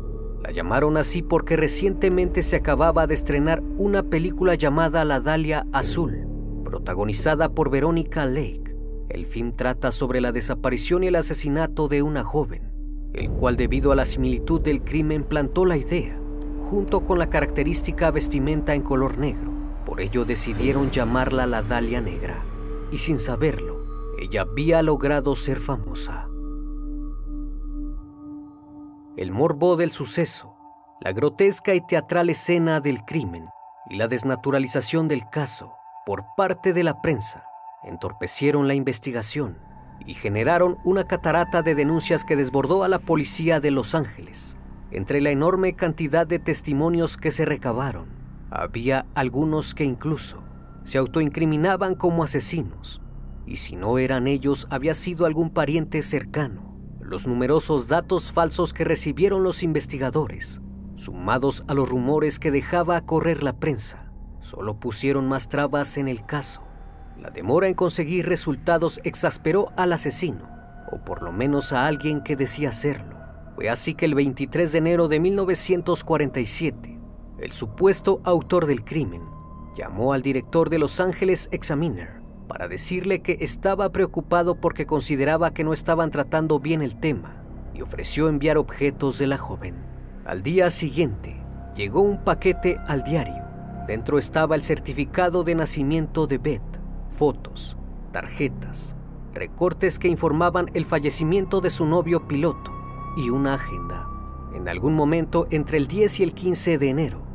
La 0.41 0.51
llamaron 0.51 0.97
así 0.97 1.21
porque 1.21 1.57
recientemente 1.57 2.43
se 2.43 2.55
acababa 2.55 3.07
de 3.07 3.15
estrenar 3.15 3.61
una 3.77 4.03
película 4.03 4.55
llamada 4.55 5.03
La 5.03 5.19
Dalia 5.19 5.65
Azul, 5.73 6.25
protagonizada 6.63 7.49
por 7.49 7.69
Verónica 7.69 8.25
Lake. 8.25 8.75
El 9.09 9.25
film 9.25 9.53
trata 9.55 9.91
sobre 9.91 10.21
la 10.21 10.31
desaparición 10.31 11.03
y 11.03 11.07
el 11.07 11.15
asesinato 11.15 11.87
de 11.87 12.01
una 12.01 12.23
joven, 12.23 12.71
el 13.13 13.29
cual 13.31 13.57
debido 13.57 13.91
a 13.91 13.95
la 13.95 14.05
similitud 14.05 14.61
del 14.61 14.83
crimen 14.83 15.23
plantó 15.23 15.65
la 15.65 15.77
idea, 15.77 16.19
junto 16.69 17.01
con 17.01 17.19
la 17.19 17.29
característica 17.29 18.11
vestimenta 18.11 18.75
en 18.75 18.83
color 18.83 19.17
negro. 19.17 19.51
Por 19.85 20.01
ello 20.01 20.25
decidieron 20.25 20.91
llamarla 20.91 21.47
la 21.47 21.61
Dalia 21.61 22.01
Negra, 22.01 22.43
y 22.91 22.97
sin 22.99 23.19
saberlo, 23.19 24.15
ella 24.19 24.41
había 24.41 24.81
logrado 24.81 25.35
ser 25.35 25.59
famosa. 25.59 26.27
El 29.15 29.31
morbo 29.31 29.77
del 29.77 29.91
suceso, 29.91 30.55
la 31.01 31.11
grotesca 31.11 31.73
y 31.73 31.81
teatral 31.85 32.29
escena 32.29 32.79
del 32.79 33.03
crimen 33.03 33.49
y 33.89 33.95
la 33.95 34.07
desnaturalización 34.07 35.07
del 35.07 35.29
caso 35.29 35.73
por 36.05 36.25
parte 36.35 36.73
de 36.73 36.83
la 36.83 37.01
prensa 37.01 37.43
entorpecieron 37.83 38.67
la 38.67 38.73
investigación 38.73 39.57
y 40.05 40.13
generaron 40.13 40.77
una 40.83 41.03
catarata 41.03 41.61
de 41.61 41.75
denuncias 41.75 42.23
que 42.23 42.35
desbordó 42.35 42.83
a 42.83 42.87
la 42.87 42.99
policía 42.99 43.59
de 43.59 43.71
Los 43.71 43.95
Ángeles. 43.95 44.57
Entre 44.91 45.19
la 45.21 45.31
enorme 45.31 45.75
cantidad 45.75 46.25
de 46.25 46.39
testimonios 46.39 47.17
que 47.17 47.31
se 47.31 47.45
recabaron, 47.45 48.07
había 48.49 49.05
algunos 49.15 49.75
que 49.75 49.83
incluso 49.83 50.43
se 50.87 50.97
autoincriminaban 50.97 51.95
como 51.95 52.23
asesinos, 52.23 53.01
y 53.45 53.57
si 53.57 53.75
no 53.75 53.97
eran 53.97 54.25
ellos, 54.25 54.67
había 54.69 54.93
sido 54.93 55.25
algún 55.25 55.49
pariente 55.49 56.01
cercano. 56.01 56.77
Los 57.01 57.27
numerosos 57.27 57.89
datos 57.89 58.31
falsos 58.31 58.71
que 58.71 58.85
recibieron 58.85 59.43
los 59.43 59.63
investigadores, 59.63 60.61
sumados 60.95 61.65
a 61.67 61.73
los 61.73 61.89
rumores 61.89 62.39
que 62.39 62.51
dejaba 62.51 63.01
correr 63.01 63.43
la 63.43 63.59
prensa, 63.59 64.13
solo 64.39 64.79
pusieron 64.79 65.27
más 65.27 65.49
trabas 65.49 65.97
en 65.97 66.07
el 66.07 66.25
caso. 66.25 66.63
La 67.19 67.31
demora 67.31 67.67
en 67.67 67.73
conseguir 67.73 68.25
resultados 68.25 69.01
exasperó 69.03 69.73
al 69.75 69.91
asesino, 69.91 70.49
o 70.89 71.03
por 71.03 71.21
lo 71.21 71.33
menos 71.33 71.73
a 71.73 71.85
alguien 71.85 72.23
que 72.23 72.37
decía 72.37 72.71
serlo. 72.71 73.17
Fue 73.55 73.69
así 73.69 73.93
que 73.93 74.05
el 74.05 74.15
23 74.15 74.71
de 74.71 74.77
enero 74.77 75.09
de 75.09 75.19
1947, 75.19 76.97
el 77.39 77.51
supuesto 77.51 78.21
autor 78.23 78.67
del 78.67 78.85
crimen 78.85 79.36
llamó 79.77 80.13
al 80.13 80.23
director 80.23 80.69
de 80.71 80.79
Los 80.79 80.99
Angeles 80.99 81.49
Examiner 81.51 82.21
para 82.47 82.67
decirle 82.67 83.21
que 83.21 83.37
estaba 83.41 83.91
preocupado 83.91 84.55
porque 84.55 84.87
consideraba 84.87 85.53
que 85.53 85.63
no 85.63 85.71
estaban 85.71 86.09
tratando 86.09 86.59
bien 86.59 86.81
el 86.81 86.97
tema 86.97 87.35
y 87.75 87.81
ofreció 87.83 88.27
enviar 88.27 88.57
objetos 88.57 89.19
de 89.19 89.27
la 89.27 89.37
joven. 89.37 89.75
Al 90.25 90.41
día 90.41 90.71
siguiente, 90.71 91.39
llegó 91.75 92.01
un 92.01 92.23
paquete 92.23 92.79
al 92.87 93.03
diario. 93.03 93.43
Dentro 93.87 94.17
estaba 94.17 94.55
el 94.55 94.63
certificado 94.63 95.43
de 95.43 95.55
nacimiento 95.55 96.25
de 96.25 96.39
Beth 96.39 96.77
fotos, 97.17 97.77
tarjetas, 98.11 98.95
recortes 99.33 99.97
que 99.97 100.07
informaban 100.07 100.67
el 100.73 100.85
fallecimiento 100.85 101.61
de 101.61 101.71
su 101.71 101.85
novio 101.85 102.27
piloto 102.27 102.71
y 103.17 103.29
una 103.29 103.55
agenda. 103.55 104.07
En 104.53 104.69
algún 104.69 104.95
momento 104.95 105.47
entre 105.49 105.77
el 105.77 105.87
10 105.87 106.19
y 106.19 106.23
el 106.23 106.33
15 106.33 106.77
de 106.77 106.89
enero, 106.89 107.26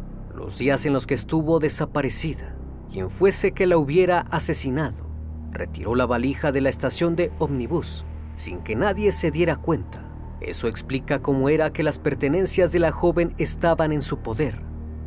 los 0.43 0.59
días 0.59 0.87
en 0.87 0.93
los 0.93 1.07
que 1.07 1.15
estuvo 1.15 1.61
desaparecida, 1.61 2.57
quien 2.91 3.11
fuese 3.11 3.53
que 3.53 3.65
la 3.65 3.79
hubiera 3.79 4.23
asesinado, 4.23 5.07
retiró 5.53 5.95
la 5.95 6.05
valija 6.05 6.51
de 6.51 6.61
la 6.61 6.69
estación 6.69 7.15
de 7.15 7.31
ómnibus 7.39 8.05
sin 8.35 8.59
que 8.59 8.75
nadie 8.75 9.13
se 9.13 9.31
diera 9.31 9.55
cuenta. 9.55 10.05
Eso 10.41 10.67
explica 10.67 11.23
cómo 11.23 11.49
era 11.49 11.73
que 11.73 11.85
las 11.85 12.01
pertenencias 12.01 12.73
de 12.73 12.81
la 12.81 12.91
joven 12.91 13.35
estaban 13.39 13.93
en 13.93 14.03
su 14.03 14.19
poder. 14.19 14.61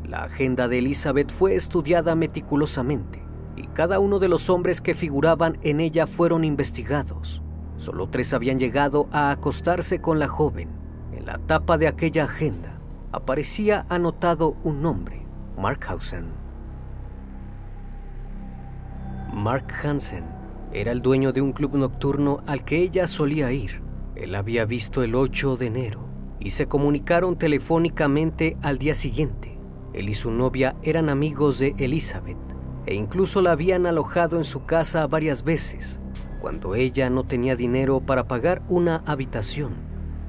La 0.06 0.24
agenda 0.24 0.70
de 0.70 0.80
Elizabeth 0.80 1.30
fue 1.30 1.56
estudiada 1.56 2.16
meticulosamente 2.16 3.22
y 3.58 3.68
cada 3.68 4.00
uno 4.00 4.20
de 4.20 4.30
los 4.30 4.50
hombres 4.50 4.80
que 4.80 4.94
figuraban 4.94 5.58
en 5.64 5.82
ella 5.82 6.08
fueron 6.08 6.46
investigados. 6.46 7.44
Solo 7.76 8.08
tres 8.08 8.34
habían 8.34 8.58
llegado 8.58 9.10
a 9.12 9.32
acostarse 9.32 10.00
con 10.00 10.18
la 10.18 10.30
joven. 10.30 10.70
En 11.12 11.26
la 11.26 11.40
tapa 11.40 11.78
de 11.78 11.90
aquella 11.90 12.24
agenda 12.24 12.80
aparecía 13.12 13.86
anotado 13.90 14.56
un 14.64 14.82
nombre, 14.82 15.25
Mark 15.58 15.86
Hausen. 15.88 16.26
Mark 19.34 19.68
Hansen 19.82 20.26
era 20.74 20.92
el 20.92 21.02
dueño 21.02 21.32
de 21.32 21.40
un 21.40 21.54
club 21.54 21.76
nocturno 21.76 22.44
al 22.46 22.66
que 22.66 22.80
ella 22.80 23.08
solía 23.08 23.54
ir. 23.54 23.82
Él 24.16 24.36
había 24.36 24.66
visto 24.66 25.02
el 25.02 25.16
8 25.16 25.56
de 25.56 25.68
enero 25.68 26.10
y 26.42 26.50
se 26.50 26.68
comunicaron 26.68 27.38
telefónicamente 27.38 28.58
al 28.64 28.78
día 28.78 28.96
siguiente. 28.96 29.58
Él 29.94 30.10
y 30.10 30.14
su 30.14 30.30
novia 30.30 30.76
eran 30.84 31.08
amigos 31.08 31.60
de 31.60 31.74
Elizabeth 31.78 32.38
e 32.86 32.96
incluso 32.96 33.42
la 33.42 33.52
habían 33.52 33.86
alojado 33.86 34.38
en 34.38 34.44
su 34.44 34.66
casa 34.66 35.08
varias 35.08 35.46
veces, 35.46 36.02
cuando 36.42 36.76
ella 36.76 37.10
no 37.10 37.24
tenía 37.24 37.56
dinero 37.56 38.02
para 38.02 38.28
pagar 38.28 38.62
una 38.68 39.04
habitación. 39.06 39.74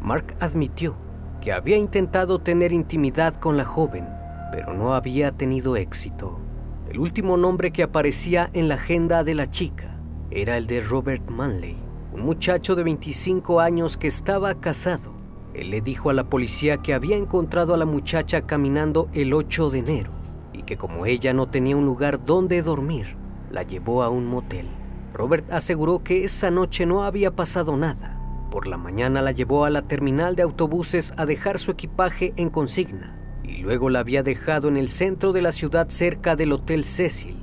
Mark 0.00 0.36
admitió 0.38 0.96
que 1.40 1.52
había 1.52 1.76
intentado 1.76 2.38
tener 2.38 2.72
intimidad 2.72 3.34
con 3.34 3.56
la 3.56 3.64
joven, 3.64 4.15
pero 4.56 4.72
no 4.72 4.94
había 4.94 5.32
tenido 5.32 5.76
éxito. 5.76 6.40
El 6.88 6.98
último 6.98 7.36
nombre 7.36 7.72
que 7.72 7.82
aparecía 7.82 8.48
en 8.54 8.68
la 8.68 8.76
agenda 8.76 9.22
de 9.22 9.34
la 9.34 9.50
chica 9.50 10.00
era 10.30 10.56
el 10.56 10.66
de 10.66 10.80
Robert 10.80 11.28
Manley, 11.28 11.76
un 12.14 12.22
muchacho 12.22 12.74
de 12.74 12.82
25 12.82 13.60
años 13.60 13.98
que 13.98 14.06
estaba 14.06 14.54
casado. 14.54 15.12
Él 15.52 15.68
le 15.68 15.82
dijo 15.82 16.08
a 16.08 16.14
la 16.14 16.30
policía 16.30 16.78
que 16.78 16.94
había 16.94 17.18
encontrado 17.18 17.74
a 17.74 17.76
la 17.76 17.84
muchacha 17.84 18.46
caminando 18.46 19.10
el 19.12 19.34
8 19.34 19.68
de 19.68 19.78
enero 19.80 20.12
y 20.54 20.62
que 20.62 20.78
como 20.78 21.04
ella 21.04 21.34
no 21.34 21.50
tenía 21.50 21.76
un 21.76 21.84
lugar 21.84 22.24
donde 22.24 22.62
dormir, 22.62 23.14
la 23.50 23.62
llevó 23.62 24.02
a 24.02 24.08
un 24.08 24.24
motel. 24.24 24.68
Robert 25.12 25.52
aseguró 25.52 26.02
que 26.02 26.24
esa 26.24 26.50
noche 26.50 26.86
no 26.86 27.04
había 27.04 27.36
pasado 27.36 27.76
nada. 27.76 28.18
Por 28.50 28.66
la 28.66 28.78
mañana 28.78 29.20
la 29.20 29.32
llevó 29.32 29.66
a 29.66 29.70
la 29.70 29.82
terminal 29.82 30.34
de 30.34 30.44
autobuses 30.44 31.12
a 31.18 31.26
dejar 31.26 31.58
su 31.58 31.72
equipaje 31.72 32.32
en 32.38 32.48
consigna 32.48 33.16
y 33.46 33.58
luego 33.58 33.90
la 33.90 34.00
había 34.00 34.22
dejado 34.22 34.68
en 34.68 34.76
el 34.76 34.88
centro 34.88 35.32
de 35.32 35.42
la 35.42 35.52
ciudad 35.52 35.88
cerca 35.88 36.36
del 36.36 36.52
Hotel 36.52 36.84
Cecil, 36.84 37.36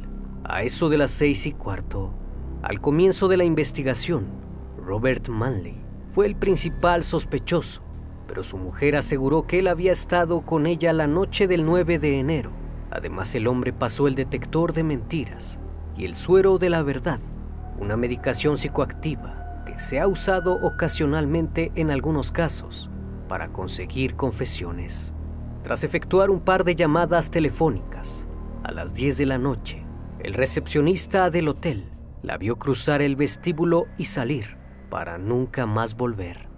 a 0.43 0.63
eso 0.63 0.89
de 0.89 0.97
las 0.97 1.11
seis 1.11 1.45
y 1.45 1.53
cuarto. 1.53 2.13
Al 2.61 2.81
comienzo 2.81 3.27
de 3.27 3.37
la 3.37 3.43
investigación, 3.43 4.27
Robert 4.77 5.27
Manley 5.29 5.81
fue 6.13 6.25
el 6.25 6.35
principal 6.35 7.03
sospechoso, 7.03 7.81
pero 8.27 8.43
su 8.43 8.57
mujer 8.57 8.95
aseguró 8.95 9.47
que 9.47 9.59
él 9.59 9.67
había 9.67 9.91
estado 9.91 10.41
con 10.41 10.65
ella 10.65 10.93
la 10.93 11.07
noche 11.07 11.47
del 11.47 11.65
9 11.65 11.99
de 11.99 12.19
enero 12.19 12.63
Además, 12.93 13.33
el 13.33 13.47
hombre 13.47 13.73
pasó 13.73 14.07
el 14.07 14.13
detector 14.13 14.71
de 14.71 14.83
mentiras 14.83 15.59
y 15.97 16.05
el 16.05 16.15
suero 16.15 16.59
de 16.59 16.69
la 16.69 16.83
verdad, 16.83 17.19
una 17.79 17.97
medicación 17.97 18.55
psicoactiva 18.55 19.63
que 19.65 19.79
se 19.79 19.99
ha 19.99 20.07
usado 20.07 20.53
ocasionalmente 20.61 21.71
en 21.73 21.89
algunos 21.89 22.31
casos 22.31 22.91
para 23.27 23.51
conseguir 23.51 24.15
confesiones. 24.15 25.15
Tras 25.63 25.85
efectuar 25.85 26.29
un 26.29 26.41
par 26.41 26.65
de 26.65 26.75
llamadas 26.75 27.31
telefónicas, 27.31 28.27
a 28.63 28.73
las 28.73 28.93
10 28.93 29.17
de 29.17 29.25
la 29.25 29.37
noche, 29.37 29.85
el 30.19 30.33
recepcionista 30.33 31.29
del 31.29 31.47
hotel 31.47 31.89
la 32.21 32.37
vio 32.37 32.57
cruzar 32.57 33.01
el 33.01 33.15
vestíbulo 33.15 33.85
y 33.97 34.05
salir 34.05 34.57
para 34.89 35.17
nunca 35.17 35.65
más 35.65 35.95
volver. 35.95 36.49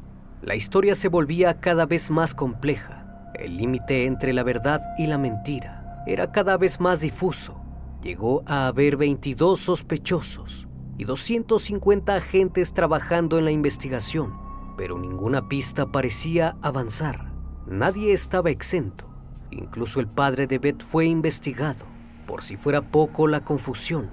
La 0.41 0.55
historia 0.55 0.95
se 0.95 1.07
volvía 1.07 1.59
cada 1.59 1.85
vez 1.85 2.09
más 2.09 2.33
compleja. 2.33 3.31
El 3.35 3.57
límite 3.57 4.05
entre 4.05 4.33
la 4.33 4.41
verdad 4.41 4.81
y 4.97 5.05
la 5.05 5.19
mentira 5.19 6.03
era 6.07 6.31
cada 6.31 6.57
vez 6.57 6.79
más 6.79 7.01
difuso. 7.01 7.61
Llegó 8.01 8.43
a 8.47 8.65
haber 8.65 8.97
22 8.97 9.59
sospechosos 9.59 10.67
y 10.97 11.03
250 11.03 12.15
agentes 12.15 12.73
trabajando 12.73 13.37
en 13.37 13.45
la 13.45 13.51
investigación, 13.51 14.33
pero 14.77 14.97
ninguna 14.97 15.47
pista 15.47 15.91
parecía 15.91 16.57
avanzar. 16.63 17.34
Nadie 17.67 18.13
estaba 18.13 18.51
exento. 18.51 19.09
Incluso 19.51 19.99
el 19.99 20.07
padre 20.07 20.47
de 20.47 20.59
Beth 20.59 20.83
fue 20.83 21.05
investigado. 21.05 21.85
Por 22.27 22.43
si 22.43 22.57
fuera 22.57 22.81
poco 22.81 23.27
la 23.27 23.43
confusión, 23.43 24.09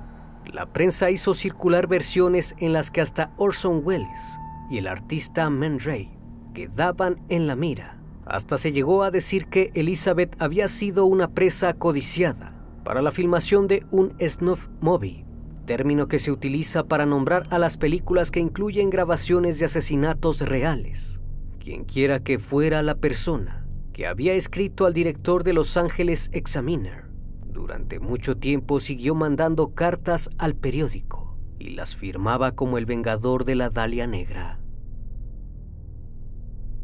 la 0.53 0.67
prensa 0.67 1.11
hizo 1.11 1.35
circular 1.35 1.87
versiones 1.87 2.55
en 2.59 2.73
las 2.73 2.91
que 2.91 3.01
hasta 3.01 3.33
Orson 3.37 3.83
Welles 3.85 4.39
y 4.71 4.79
el 4.79 4.87
artista 4.87 5.49
Man 5.51 5.81
Ray 5.81 6.11
quedaban 6.55 7.21
en 7.29 7.47
la 7.47 7.57
mira. 7.57 7.99
Hasta 8.25 8.57
se 8.57 8.73
llegó 8.73 9.03
a 9.03 9.11
decir 9.11 9.47
que 9.47 9.71
Elizabeth 9.75 10.41
había 10.41 10.69
sido 10.69 11.07
una 11.07 11.29
presa 11.29 11.75
codiciada 11.75 12.55
para 12.85 13.03
la 13.03 13.13
filmación 13.13 13.67
de 13.69 13.85
un 13.91 14.15
snuff 14.21 14.69
movie, 14.81 15.25
término 15.67 16.09
que 16.09 16.19
se 16.19 16.33
utiliza 16.33 16.85
para 16.85 17.07
nombrar 17.07 17.47
a 17.51 17.59
las 17.59 17.77
películas 17.77 18.31
que 18.31 18.41
incluyen 18.41 18.91
grabaciones 18.91 19.59
de 19.59 19.67
asesinatos 19.67 20.41
reales. 20.41 21.22
Quienquiera 21.63 22.19
que 22.19 22.41
fuera 22.41 22.83
la 22.83 22.97
persona 22.97 23.65
que 23.93 24.09
había 24.09 24.33
escrito 24.33 24.85
al 24.85 24.95
director 24.95 25.45
de 25.45 25.53
Los 25.53 25.77
Ángeles 25.77 26.29
Examiner, 26.33 27.05
durante 27.45 28.01
mucho 28.01 28.37
tiempo 28.37 28.81
siguió 28.81 29.15
mandando 29.15 29.73
cartas 29.73 30.29
al 30.39 30.57
periódico 30.57 31.39
y 31.61 31.71
las 31.71 31.95
firmaba 31.95 32.57
como 32.57 32.79
el 32.79 32.87
vengador 32.87 33.45
de 33.45 33.55
la 33.55 33.71
Dalia 33.71 34.09
Negra. 34.09 34.59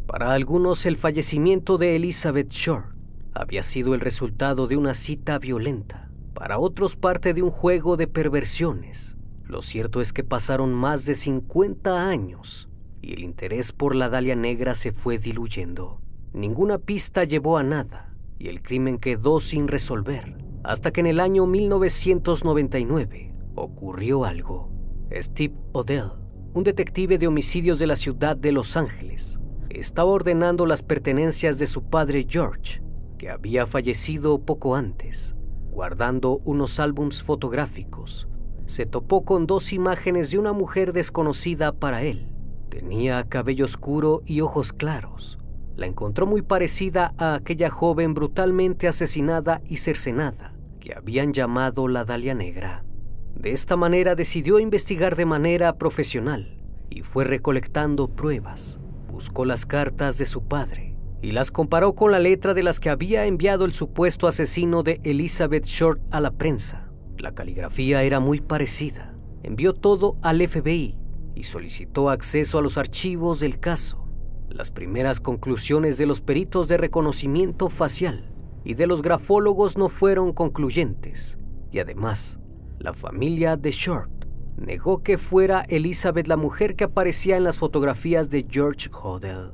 Para 0.06 0.32
algunos 0.32 0.87
el 0.87 0.97
fallecimiento 0.97 1.76
de 1.76 1.97
Elizabeth 1.97 2.52
Short 2.52 2.94
había 3.35 3.64
sido 3.64 3.94
el 3.94 4.00
resultado 4.00 4.68
de 4.68 4.76
una 4.76 4.94
cita 4.94 5.40
violenta, 5.40 6.08
para 6.35 6.61
otros 6.61 6.94
parte 6.94 7.35
de 7.35 7.42
un 7.42 7.50
juego 7.50 7.97
de 7.97 8.06
perversiones. 8.06 9.18
Lo 9.42 9.61
cierto 9.61 10.00
es 10.00 10.12
que 10.12 10.23
pasaron 10.23 10.73
más 10.73 11.04
de 11.04 11.16
50 11.16 12.08
años 12.08 12.68
y 13.00 13.12
el 13.12 13.21
interés 13.21 13.73
por 13.73 13.95
la 13.95 14.09
Dalia 14.09 14.37
Negra 14.37 14.75
se 14.75 14.93
fue 14.93 15.19
diluyendo. 15.19 16.00
Ninguna 16.33 16.78
pista 16.78 17.25
llevó 17.25 17.59
a 17.59 17.62
nada 17.62 18.14
y 18.38 18.49
el 18.49 18.62
crimen 18.62 18.99
quedó 18.99 19.40
sin 19.40 19.69
resolver, 19.69 20.37
hasta 20.62 20.93
que 20.93 21.00
en 21.00 21.07
el 21.07 21.21
año 21.21 21.47
1999 21.47 23.35
ocurrió 23.55 24.25
algo. 24.25 24.71
Steve 25.12 25.55
Odell, 25.73 26.12
un 26.55 26.64
detective 26.64 27.19
de 27.19 27.26
homicidios 27.26 27.78
de 27.78 27.87
la 27.87 27.97
ciudad 27.97 28.37
de 28.37 28.52
Los 28.52 28.76
Ángeles, 28.76 29.40
estaba 29.71 30.11
ordenando 30.11 30.67
las 30.67 30.83
pertenencias 30.83 31.59
de 31.59 31.67
su 31.67 31.85
padre 31.85 32.26
George, 32.28 32.83
que 33.17 33.31
había 33.31 33.67
fallecido 33.67 34.45
poco 34.45 34.76
antes, 34.76 35.35
guardando 35.71 36.40
unos 36.45 36.81
álbums 36.81 37.23
fotográficos. 37.23 38.28
Se 38.67 38.87
topó 38.87 39.25
con 39.25 39.47
dos 39.47 39.73
imágenes 39.73 40.31
de 40.31 40.38
una 40.38 40.52
mujer 40.52 40.93
desconocida 40.93 41.73
para 41.73 42.02
él. 42.02 42.28
Tenía 42.69 43.25
cabello 43.29 43.65
oscuro 43.65 44.23
y 44.27 44.41
ojos 44.41 44.73
claros. 44.73 45.39
La 45.77 45.87
encontró 45.87 46.27
muy 46.27 46.43
parecida 46.43 47.15
a 47.19 47.35
aquella 47.35 47.71
joven 47.71 48.15
brutalmente 48.15 48.89
asesinada 48.89 49.61
y 49.67 49.79
cercenada 49.79 50.55
que 50.81 50.95
habían 50.95 51.33
llamado 51.33 51.89
la 51.89 52.05
Dalia 52.05 52.35
Negra. 52.35 52.85
De 53.35 53.53
esta 53.53 53.77
manera 53.77 54.15
decidió 54.15 54.59
investigar 54.59 55.17
de 55.17 55.27
manera 55.27 55.77
profesional 55.77 56.59
y 56.91 57.03
fue 57.03 57.25
recolectando 57.25 58.09
pruebas 58.09 58.81
buscó 59.19 59.45
las 59.45 59.67
cartas 59.67 60.17
de 60.17 60.27
su 60.27 60.45
padre 60.45 60.95
y 61.21 61.33
las 61.33 61.51
comparó 61.51 61.97
con 61.97 62.13
la 62.13 62.21
letra 62.21 62.55
de 62.55 62.63
las 62.63 62.79
que 62.79 62.89
había 62.89 63.27
enviado 63.27 63.65
el 63.65 63.73
supuesto 63.73 64.29
asesino 64.29 64.85
de 64.85 65.01
Elizabeth 65.03 65.67
Short 65.67 66.01
a 66.13 66.21
la 66.21 66.31
prensa. 66.31 66.89
La 67.17 67.35
caligrafía 67.35 68.05
era 68.05 68.21
muy 68.21 68.41
parecida. 68.41 69.17
Envió 69.43 69.75
todo 69.75 70.19
al 70.23 70.47
FBI 70.47 70.97
y 71.38 71.45
solicitó 71.45 72.11
acceso 72.11 72.59
a 72.59 72.62
los 72.62 72.78
archivos 72.78 73.38
del 73.38 73.61
caso. 73.61 74.04
Las 74.50 74.73
primeras 74.73 75.21
conclusiones 75.21 75.97
de 75.97 76.04
los 76.04 76.21
peritos 76.21 76.67
de 76.67 76.78
reconocimiento 76.78 77.69
facial 77.69 78.32
y 78.65 78.75
de 78.75 78.89
los 78.89 79.02
grafólogos 79.02 79.78
no 79.78 79.89
fueron 79.89 80.32
concluyentes. 80.32 81.39
Y 81.71 81.78
además, 81.78 82.41
la 82.80 82.93
familia 82.93 83.56
de 83.56 83.71
Short 83.71 84.25
negó 84.56 85.04
que 85.04 85.17
fuera 85.17 85.65
Elizabeth 85.69 86.26
la 86.26 86.36
mujer 86.36 86.75
que 86.75 86.84
aparecía 86.84 87.36
en 87.36 87.45
las 87.45 87.56
fotografías 87.56 88.30
de 88.30 88.45
George 88.50 88.91
Hodel. 88.91 89.52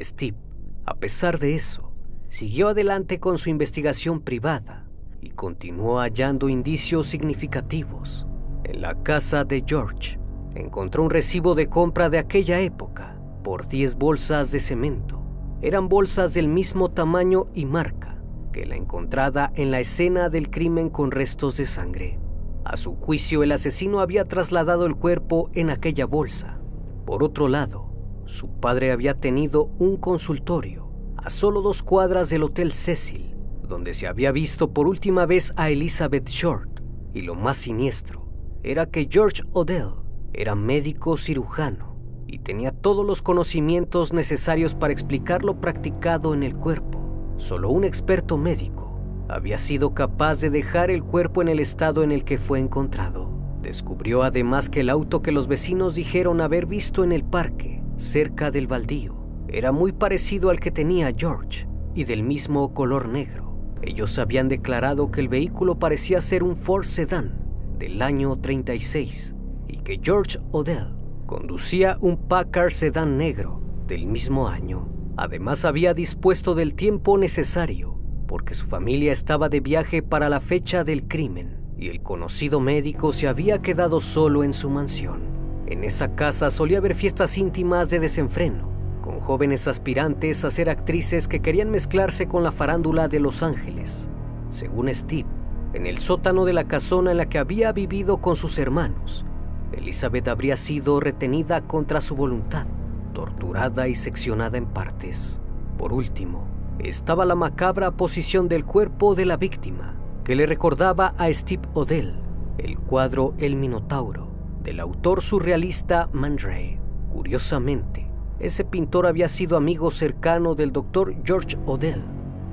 Steve, 0.00 0.38
a 0.86 0.94
pesar 0.94 1.38
de 1.38 1.54
eso, 1.54 1.92
siguió 2.30 2.68
adelante 2.68 3.20
con 3.20 3.36
su 3.36 3.50
investigación 3.50 4.20
privada 4.22 4.88
y 5.20 5.30
continuó 5.30 5.98
hallando 5.98 6.48
indicios 6.48 7.06
significativos. 7.08 8.26
En 8.64 8.80
la 8.80 9.02
casa 9.02 9.44
de 9.44 9.62
George 9.66 10.18
encontró 10.60 11.02
un 11.02 11.10
recibo 11.10 11.54
de 11.54 11.68
compra 11.68 12.08
de 12.08 12.18
aquella 12.18 12.60
época 12.60 13.18
por 13.42 13.68
10 13.68 13.96
bolsas 13.96 14.50
de 14.52 14.60
cemento. 14.60 15.22
Eran 15.62 15.88
bolsas 15.88 16.34
del 16.34 16.48
mismo 16.48 16.90
tamaño 16.90 17.46
y 17.54 17.64
marca 17.64 18.18
que 18.52 18.66
la 18.66 18.76
encontrada 18.76 19.52
en 19.54 19.70
la 19.70 19.80
escena 19.80 20.28
del 20.28 20.50
crimen 20.50 20.88
con 20.88 21.10
restos 21.10 21.56
de 21.56 21.66
sangre. 21.66 22.18
A 22.64 22.76
su 22.76 22.94
juicio, 22.94 23.42
el 23.42 23.52
asesino 23.52 24.00
había 24.00 24.24
trasladado 24.24 24.86
el 24.86 24.96
cuerpo 24.96 25.50
en 25.52 25.70
aquella 25.70 26.06
bolsa. 26.06 26.58
Por 27.04 27.22
otro 27.22 27.48
lado, 27.48 27.90
su 28.24 28.48
padre 28.48 28.92
había 28.92 29.14
tenido 29.14 29.70
un 29.78 29.96
consultorio 29.98 30.90
a 31.16 31.30
solo 31.30 31.60
dos 31.60 31.82
cuadras 31.82 32.30
del 32.30 32.42
Hotel 32.42 32.72
Cecil, 32.72 33.36
donde 33.62 33.94
se 33.94 34.06
había 34.06 34.32
visto 34.32 34.72
por 34.72 34.88
última 34.88 35.26
vez 35.26 35.52
a 35.56 35.70
Elizabeth 35.70 36.28
Short. 36.28 36.80
Y 37.12 37.22
lo 37.22 37.34
más 37.34 37.58
siniestro 37.58 38.26
era 38.62 38.86
que 38.86 39.06
George 39.10 39.42
Odell 39.52 40.05
era 40.36 40.54
médico 40.54 41.16
cirujano 41.16 41.96
y 42.26 42.40
tenía 42.40 42.70
todos 42.70 43.06
los 43.06 43.22
conocimientos 43.22 44.12
necesarios 44.12 44.74
para 44.74 44.92
explicar 44.92 45.42
lo 45.42 45.60
practicado 45.60 46.34
en 46.34 46.42
el 46.42 46.54
cuerpo. 46.54 47.32
Solo 47.38 47.70
un 47.70 47.84
experto 47.84 48.36
médico 48.36 49.00
había 49.28 49.56
sido 49.56 49.94
capaz 49.94 50.40
de 50.40 50.50
dejar 50.50 50.90
el 50.90 51.02
cuerpo 51.02 51.40
en 51.40 51.48
el 51.48 51.58
estado 51.58 52.02
en 52.02 52.12
el 52.12 52.24
que 52.24 52.36
fue 52.36 52.60
encontrado. 52.60 53.30
Descubrió 53.62 54.22
además 54.22 54.68
que 54.68 54.80
el 54.80 54.90
auto 54.90 55.22
que 55.22 55.32
los 55.32 55.48
vecinos 55.48 55.94
dijeron 55.94 56.42
haber 56.42 56.66
visto 56.66 57.02
en 57.02 57.12
el 57.12 57.24
parque, 57.24 57.82
cerca 57.96 58.50
del 58.50 58.66
baldío, 58.66 59.16
era 59.48 59.72
muy 59.72 59.92
parecido 59.92 60.50
al 60.50 60.60
que 60.60 60.70
tenía 60.70 61.14
George 61.16 61.66
y 61.94 62.04
del 62.04 62.22
mismo 62.22 62.74
color 62.74 63.08
negro. 63.08 63.56
Ellos 63.80 64.18
habían 64.18 64.48
declarado 64.48 65.10
que 65.10 65.20
el 65.20 65.28
vehículo 65.28 65.78
parecía 65.78 66.20
ser 66.20 66.42
un 66.42 66.56
Ford 66.56 66.84
Sedan 66.84 67.40
del 67.78 68.02
año 68.02 68.36
36 68.36 69.35
y 69.68 69.78
que 69.78 70.00
George 70.02 70.38
Odell 70.52 70.94
conducía 71.26 71.98
un 72.00 72.16
Packard 72.28 72.70
Sedan 72.70 73.18
negro 73.18 73.60
del 73.86 74.06
mismo 74.06 74.48
año. 74.48 74.88
Además 75.16 75.64
había 75.64 75.94
dispuesto 75.94 76.54
del 76.54 76.74
tiempo 76.74 77.18
necesario 77.18 77.96
porque 78.26 78.54
su 78.54 78.66
familia 78.66 79.12
estaba 79.12 79.48
de 79.48 79.60
viaje 79.60 80.02
para 80.02 80.28
la 80.28 80.40
fecha 80.40 80.84
del 80.84 81.06
crimen 81.06 81.60
y 81.78 81.88
el 81.88 82.02
conocido 82.02 82.60
médico 82.60 83.12
se 83.12 83.28
había 83.28 83.62
quedado 83.62 84.00
solo 84.00 84.44
en 84.44 84.52
su 84.52 84.70
mansión. 84.70 85.22
En 85.66 85.84
esa 85.84 86.14
casa 86.14 86.50
solía 86.50 86.78
haber 86.78 86.94
fiestas 86.94 87.36
íntimas 87.38 87.90
de 87.90 88.00
desenfreno, 88.00 88.70
con 89.02 89.20
jóvenes 89.20 89.68
aspirantes 89.68 90.44
a 90.44 90.50
ser 90.50 90.70
actrices 90.70 91.28
que 91.28 91.40
querían 91.40 91.70
mezclarse 91.70 92.26
con 92.26 92.42
la 92.42 92.52
farándula 92.52 93.08
de 93.08 93.20
Los 93.20 93.42
Ángeles. 93.42 94.08
Según 94.48 94.92
Steve, 94.94 95.28
en 95.74 95.86
el 95.86 95.98
sótano 95.98 96.44
de 96.44 96.52
la 96.52 96.64
casona 96.64 97.10
en 97.10 97.18
la 97.18 97.28
que 97.28 97.38
había 97.38 97.72
vivido 97.72 98.18
con 98.18 98.36
sus 98.36 98.58
hermanos, 98.58 99.26
Elizabeth 99.72 100.28
habría 100.28 100.56
sido 100.56 101.00
retenida 101.00 101.60
contra 101.62 102.00
su 102.00 102.14
voluntad, 102.16 102.66
torturada 103.12 103.88
y 103.88 103.94
seccionada 103.94 104.58
en 104.58 104.66
partes. 104.66 105.40
Por 105.78 105.92
último, 105.92 106.46
estaba 106.78 107.24
la 107.24 107.34
macabra 107.34 107.90
posición 107.90 108.48
del 108.48 108.64
cuerpo 108.64 109.14
de 109.14 109.26
la 109.26 109.36
víctima, 109.36 109.96
que 110.24 110.34
le 110.36 110.46
recordaba 110.46 111.14
a 111.18 111.32
Steve 111.32 111.62
Odell, 111.74 112.20
el 112.58 112.78
cuadro 112.78 113.34
El 113.38 113.56
Minotauro, 113.56 114.28
del 114.62 114.80
autor 114.80 115.20
surrealista 115.20 116.08
Man 116.12 116.38
Ray. 116.38 116.78
Curiosamente, 117.12 118.10
ese 118.38 118.64
pintor 118.64 119.06
había 119.06 119.28
sido 119.28 119.56
amigo 119.56 119.90
cercano 119.90 120.54
del 120.54 120.72
doctor 120.72 121.14
George 121.24 121.56
Odell. 121.66 122.02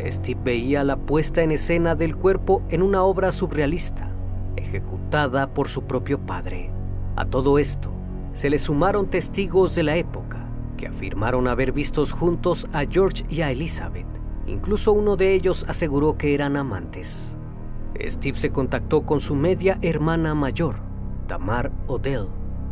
Steve 0.06 0.40
veía 0.44 0.84
la 0.84 0.98
puesta 0.98 1.44
en 1.44 1.52
escena 1.52 1.96
del 1.96 2.16
cuerpo 2.16 2.64
en 2.70 2.82
una 2.82 3.04
obra 3.04 3.32
surrealista, 3.32 4.10
ejecutada 4.56 5.54
por 5.54 5.68
su 5.68 5.84
propio 5.84 6.20
padre. 6.20 6.73
A 7.16 7.26
todo 7.26 7.60
esto, 7.60 7.92
se 8.34 8.50
le 8.50 8.58
sumaron 8.58 9.08
testigos 9.08 9.76
de 9.76 9.84
la 9.84 9.96
época, 9.96 10.48
que 10.78 10.88
afirmaron 10.88 11.48
haber 11.48 11.72
visto 11.72 12.04
juntos 12.06 12.68
a 12.74 12.86
George 12.86 13.24
y 13.30 13.42
a 13.42 13.52
Elizabeth. 13.52 14.08
Incluso 14.48 14.94
uno 14.94 15.16
de 15.16 15.34
ellos 15.36 15.64
aseguró 15.70 16.18
que 16.18 16.34
eran 16.34 16.58
amantes. 16.58 17.38
Steve 18.00 18.38
se 18.38 18.52
contactó 18.52 19.06
con 19.06 19.22
su 19.22 19.36
media 19.36 19.78
hermana 19.84 20.34
mayor, 20.34 20.78
Tamar 21.28 21.72
Odell, 21.88 22.28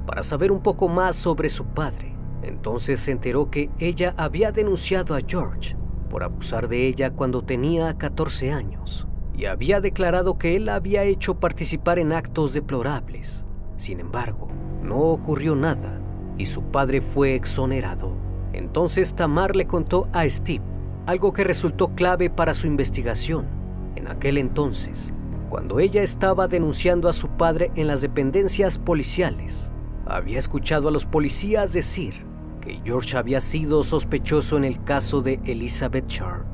para 0.08 0.24
saber 0.24 0.52
un 0.52 0.64
poco 0.64 0.88
más 0.88 1.16
sobre 1.16 1.50
su 1.50 1.66
padre. 1.66 2.16
Entonces 2.42 3.00
se 3.00 3.12
enteró 3.12 3.52
que 3.52 3.70
ella 3.78 4.16
había 4.18 4.52
denunciado 4.52 5.16
a 5.16 5.22
George 5.26 5.78
por 6.10 6.24
abusar 6.24 6.68
de 6.68 6.88
ella 6.88 7.12
cuando 7.12 7.44
tenía 7.44 7.96
14 7.96 8.52
años 8.52 9.08
y 9.36 9.46
había 9.46 9.80
declarado 9.80 10.38
que 10.38 10.56
él 10.56 10.68
había 10.70 11.04
hecho 11.04 11.40
participar 11.40 12.00
en 12.00 12.12
actos 12.12 12.54
deplorables. 12.54 13.46
Sin 13.82 14.00
embargo, 14.00 14.48
no 14.84 15.00
ocurrió 15.00 15.56
nada 15.56 16.00
y 16.38 16.46
su 16.46 16.62
padre 16.62 17.02
fue 17.02 17.34
exonerado. 17.34 18.16
Entonces 18.54 19.16
Tamar 19.16 19.56
le 19.56 19.66
contó 19.66 20.08
a 20.14 20.30
Steve 20.30 20.64
algo 21.08 21.34
que 21.34 21.44
resultó 21.44 21.88
clave 21.96 22.30
para 22.30 22.54
su 22.54 22.68
investigación. 22.68 23.48
En 23.96 24.08
aquel 24.08 24.38
entonces, 24.38 25.16
cuando 25.50 25.80
ella 25.80 26.04
estaba 26.04 26.48
denunciando 26.48 27.10
a 27.10 27.14
su 27.14 27.28
padre 27.30 27.72
en 27.76 27.88
las 27.88 28.02
dependencias 28.02 28.78
policiales, 28.78 29.74
había 30.06 30.38
escuchado 30.38 30.90
a 30.90 30.92
los 30.92 31.08
policías 31.08 31.74
decir 31.74 32.24
que 32.62 32.82
George 32.86 33.18
había 33.18 33.42
sido 33.42 33.82
sospechoso 33.82 34.58
en 34.58 34.66
el 34.66 34.84
caso 34.84 35.24
de 35.24 35.40
Elizabeth 35.44 36.08
Sharp. 36.08 36.46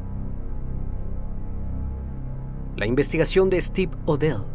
La 2.77 2.85
investigación 2.85 3.49
de 3.49 3.59
Steve 3.59 3.91
Odell 4.05 4.45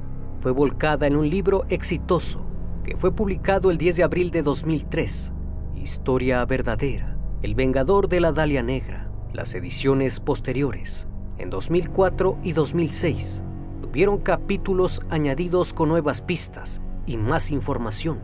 fue 0.41 0.53
volcada 0.53 1.07
en 1.07 1.17
un 1.17 1.29
libro 1.29 1.67
exitoso 1.69 2.47
que 2.83 2.97
fue 2.97 3.15
publicado 3.15 3.71
el 3.71 3.79
10 3.79 3.97
de 3.97 4.03
abril 4.03 4.31
de 4.31 4.43
2003, 4.43 5.33
Historia 5.77 6.45
verdadera, 6.45 7.17
El 7.43 7.55
Vengador 7.55 8.09
de 8.09 8.21
la 8.21 8.33
Dalia 8.33 8.63
Negra. 8.63 9.11
Las 9.33 9.55
ediciones 9.55 10.21
posteriores, 10.21 11.09
en 11.39 11.51
2004 11.51 12.39
y 12.43 12.53
2006, 12.53 13.45
tuvieron 13.81 14.19
capítulos 14.19 15.01
añadidos 15.11 15.73
con 15.73 15.89
nuevas 15.89 16.23
pistas 16.23 16.81
y 17.07 17.17
más 17.17 17.51
información. 17.51 18.21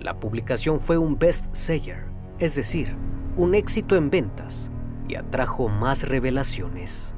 La 0.00 0.18
publicación 0.18 0.80
fue 0.80 0.98
un 0.98 1.18
best-seller, 1.18 2.06
es 2.38 2.54
decir, 2.54 2.94
un 3.36 3.54
éxito 3.54 3.96
en 3.96 4.10
ventas, 4.10 4.70
y 5.08 5.14
atrajo 5.14 5.68
más 5.68 6.08
revelaciones. 6.08 7.14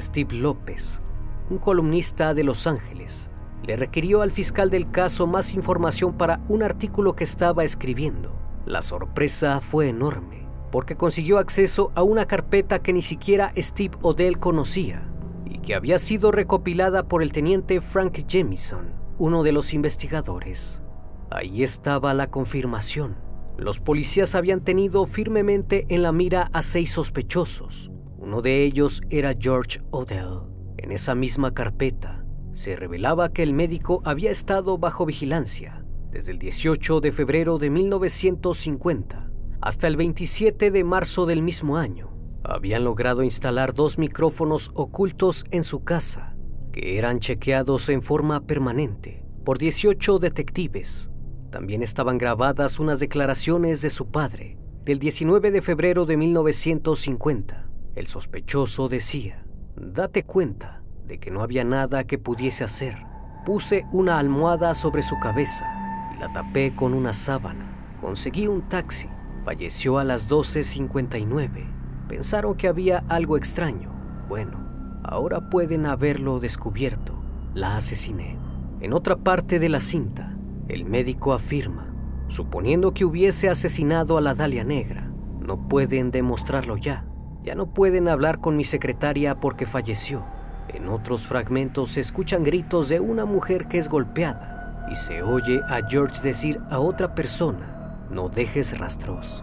Steve 0.00 0.34
López, 0.36 1.02
un 1.50 1.58
columnista 1.58 2.34
de 2.34 2.44
Los 2.44 2.66
Ángeles, 2.66 3.29
le 3.62 3.76
requirió 3.76 4.22
al 4.22 4.30
fiscal 4.30 4.70
del 4.70 4.90
caso 4.90 5.26
más 5.26 5.54
información 5.54 6.14
para 6.14 6.40
un 6.48 6.62
artículo 6.62 7.14
que 7.14 7.24
estaba 7.24 7.64
escribiendo. 7.64 8.32
La 8.66 8.82
sorpresa 8.82 9.60
fue 9.60 9.88
enorme, 9.88 10.46
porque 10.70 10.96
consiguió 10.96 11.38
acceso 11.38 11.92
a 11.94 12.02
una 12.02 12.26
carpeta 12.26 12.80
que 12.80 12.92
ni 12.92 13.02
siquiera 13.02 13.52
Steve 13.56 13.96
Odell 14.02 14.38
conocía 14.38 15.06
y 15.44 15.58
que 15.58 15.74
había 15.74 15.98
sido 15.98 16.30
recopilada 16.30 17.08
por 17.08 17.22
el 17.22 17.32
teniente 17.32 17.80
Frank 17.80 18.24
Jamison, 18.28 18.92
uno 19.18 19.42
de 19.42 19.52
los 19.52 19.74
investigadores. 19.74 20.82
Ahí 21.30 21.62
estaba 21.62 22.14
la 22.14 22.30
confirmación. 22.30 23.16
Los 23.56 23.78
policías 23.78 24.34
habían 24.34 24.62
tenido 24.62 25.04
firmemente 25.06 25.86
en 25.88 26.02
la 26.02 26.12
mira 26.12 26.48
a 26.52 26.62
seis 26.62 26.92
sospechosos. 26.92 27.90
Uno 28.18 28.42
de 28.42 28.64
ellos 28.64 29.02
era 29.10 29.34
George 29.38 29.80
Odell. 29.90 30.40
En 30.78 30.92
esa 30.92 31.14
misma 31.14 31.52
carpeta 31.52 32.19
se 32.52 32.76
revelaba 32.76 33.32
que 33.32 33.42
el 33.42 33.54
médico 33.54 34.02
había 34.04 34.30
estado 34.30 34.78
bajo 34.78 35.06
vigilancia 35.06 35.84
desde 36.10 36.32
el 36.32 36.38
18 36.38 37.00
de 37.00 37.12
febrero 37.12 37.58
de 37.58 37.70
1950 37.70 39.30
hasta 39.60 39.86
el 39.86 39.96
27 39.96 40.70
de 40.70 40.84
marzo 40.84 41.26
del 41.26 41.42
mismo 41.42 41.76
año. 41.76 42.10
Habían 42.42 42.84
logrado 42.84 43.22
instalar 43.22 43.74
dos 43.74 43.98
micrófonos 43.98 44.70
ocultos 44.74 45.44
en 45.50 45.62
su 45.62 45.84
casa, 45.84 46.34
que 46.72 46.98
eran 46.98 47.20
chequeados 47.20 47.88
en 47.90 48.02
forma 48.02 48.40
permanente 48.46 49.22
por 49.44 49.58
18 49.58 50.18
detectives. 50.18 51.10
También 51.50 51.82
estaban 51.82 52.18
grabadas 52.18 52.80
unas 52.80 53.00
declaraciones 53.00 53.82
de 53.82 53.90
su 53.90 54.10
padre 54.10 54.56
del 54.84 54.98
19 54.98 55.50
de 55.50 55.62
febrero 55.62 56.06
de 56.06 56.16
1950. 56.16 57.68
El 57.94 58.06
sospechoso 58.06 58.88
decía, 58.88 59.44
date 59.76 60.24
cuenta, 60.24 60.79
de 61.10 61.18
que 61.18 61.32
no 61.32 61.42
había 61.42 61.64
nada 61.64 62.04
que 62.04 62.18
pudiese 62.18 62.62
hacer, 62.62 63.04
puse 63.44 63.84
una 63.90 64.20
almohada 64.20 64.76
sobre 64.76 65.02
su 65.02 65.18
cabeza 65.18 65.66
y 66.14 66.20
la 66.20 66.32
tapé 66.32 66.72
con 66.76 66.94
una 66.94 67.12
sábana. 67.12 67.96
Conseguí 68.00 68.46
un 68.46 68.68
taxi. 68.68 69.08
Falleció 69.42 69.98
a 69.98 70.04
las 70.04 70.30
12.59. 70.30 72.06
Pensaron 72.08 72.54
que 72.54 72.68
había 72.68 73.02
algo 73.08 73.36
extraño. 73.36 73.90
Bueno, 74.28 75.00
ahora 75.02 75.50
pueden 75.50 75.84
haberlo 75.84 76.38
descubierto. 76.38 77.20
La 77.54 77.76
asesiné. 77.76 78.38
En 78.80 78.92
otra 78.92 79.16
parte 79.16 79.58
de 79.58 79.68
la 79.68 79.80
cinta, 79.80 80.36
el 80.68 80.84
médico 80.84 81.32
afirma, 81.32 81.92
suponiendo 82.28 82.94
que 82.94 83.04
hubiese 83.04 83.48
asesinado 83.48 84.16
a 84.16 84.20
la 84.20 84.34
Dalia 84.34 84.62
Negra, 84.62 85.10
no 85.40 85.66
pueden 85.66 86.12
demostrarlo 86.12 86.76
ya. 86.76 87.04
Ya 87.42 87.56
no 87.56 87.74
pueden 87.74 88.06
hablar 88.06 88.40
con 88.40 88.56
mi 88.56 88.62
secretaria 88.62 89.40
porque 89.40 89.66
falleció. 89.66 90.24
En 90.72 90.88
otros 90.88 91.26
fragmentos 91.26 91.90
se 91.90 92.00
escuchan 92.00 92.44
gritos 92.44 92.88
de 92.88 93.00
una 93.00 93.24
mujer 93.24 93.66
que 93.66 93.78
es 93.78 93.88
golpeada 93.88 94.86
y 94.88 94.94
se 94.94 95.20
oye 95.20 95.60
a 95.68 95.80
George 95.88 96.22
decir 96.22 96.60
a 96.70 96.78
otra 96.78 97.12
persona, 97.12 98.06
no 98.08 98.28
dejes 98.28 98.78
rastros. 98.78 99.42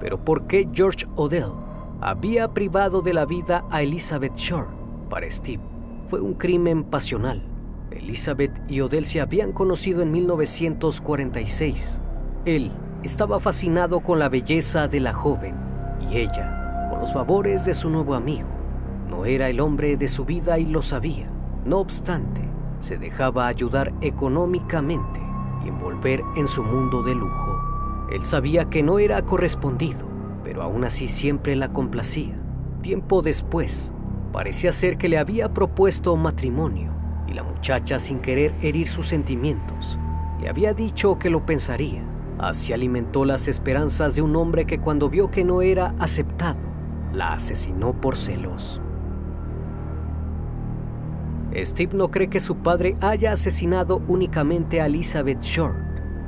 Pero 0.00 0.24
¿por 0.24 0.46
qué 0.46 0.70
George 0.72 1.06
Odell 1.14 1.52
había 2.00 2.54
privado 2.54 3.02
de 3.02 3.12
la 3.12 3.26
vida 3.26 3.66
a 3.70 3.82
Elizabeth 3.82 4.34
Shore? 4.34 4.70
Para 5.10 5.30
Steve, 5.30 5.62
fue 6.08 6.22
un 6.22 6.34
crimen 6.34 6.84
pasional. 6.84 7.42
Elizabeth 7.90 8.52
y 8.70 8.80
Odell 8.80 9.04
se 9.04 9.20
habían 9.20 9.52
conocido 9.52 10.00
en 10.00 10.10
1946. 10.10 12.00
Él 12.46 12.72
estaba 13.02 13.40
fascinado 13.40 14.00
con 14.00 14.18
la 14.18 14.30
belleza 14.30 14.88
de 14.88 15.00
la 15.00 15.12
joven 15.12 15.54
y 16.10 16.16
ella 16.16 16.86
con 16.88 17.00
los 17.00 17.12
favores 17.12 17.66
de 17.66 17.74
su 17.74 17.90
nuevo 17.90 18.14
amigo. 18.14 18.51
No 19.12 19.26
era 19.26 19.50
el 19.50 19.60
hombre 19.60 19.98
de 19.98 20.08
su 20.08 20.24
vida 20.24 20.58
y 20.58 20.64
lo 20.64 20.80
sabía. 20.80 21.30
No 21.66 21.80
obstante, 21.80 22.40
se 22.80 22.96
dejaba 22.96 23.46
ayudar 23.46 23.92
económicamente 24.00 25.20
y 25.62 25.68
envolver 25.68 26.22
en 26.34 26.48
su 26.48 26.62
mundo 26.62 27.02
de 27.02 27.14
lujo. 27.14 27.60
Él 28.10 28.24
sabía 28.24 28.70
que 28.70 28.82
no 28.82 28.98
era 28.98 29.20
correspondido, 29.20 30.08
pero 30.42 30.62
aún 30.62 30.84
así 30.84 31.06
siempre 31.06 31.56
la 31.56 31.74
complacía. 31.74 32.40
Tiempo 32.80 33.20
después, 33.20 33.92
parecía 34.32 34.72
ser 34.72 34.96
que 34.96 35.10
le 35.10 35.18
había 35.18 35.52
propuesto 35.52 36.16
matrimonio 36.16 36.90
y 37.28 37.34
la 37.34 37.42
muchacha, 37.42 37.98
sin 37.98 38.18
querer 38.18 38.54
herir 38.62 38.88
sus 38.88 39.08
sentimientos, 39.08 39.98
le 40.40 40.48
había 40.48 40.72
dicho 40.72 41.18
que 41.18 41.28
lo 41.28 41.44
pensaría. 41.44 42.02
Así 42.38 42.72
alimentó 42.72 43.26
las 43.26 43.46
esperanzas 43.46 44.14
de 44.14 44.22
un 44.22 44.36
hombre 44.36 44.64
que 44.64 44.80
cuando 44.80 45.10
vio 45.10 45.30
que 45.30 45.44
no 45.44 45.60
era 45.60 45.94
aceptado, 45.98 46.60
la 47.12 47.34
asesinó 47.34 47.92
por 47.92 48.16
celos. 48.16 48.80
Steve 51.54 51.94
no 51.94 52.10
cree 52.10 52.28
que 52.28 52.40
su 52.40 52.56
padre 52.56 52.96
haya 53.00 53.32
asesinado 53.32 54.02
únicamente 54.08 54.80
a 54.80 54.86
Elizabeth 54.86 55.42
Short. 55.42 55.78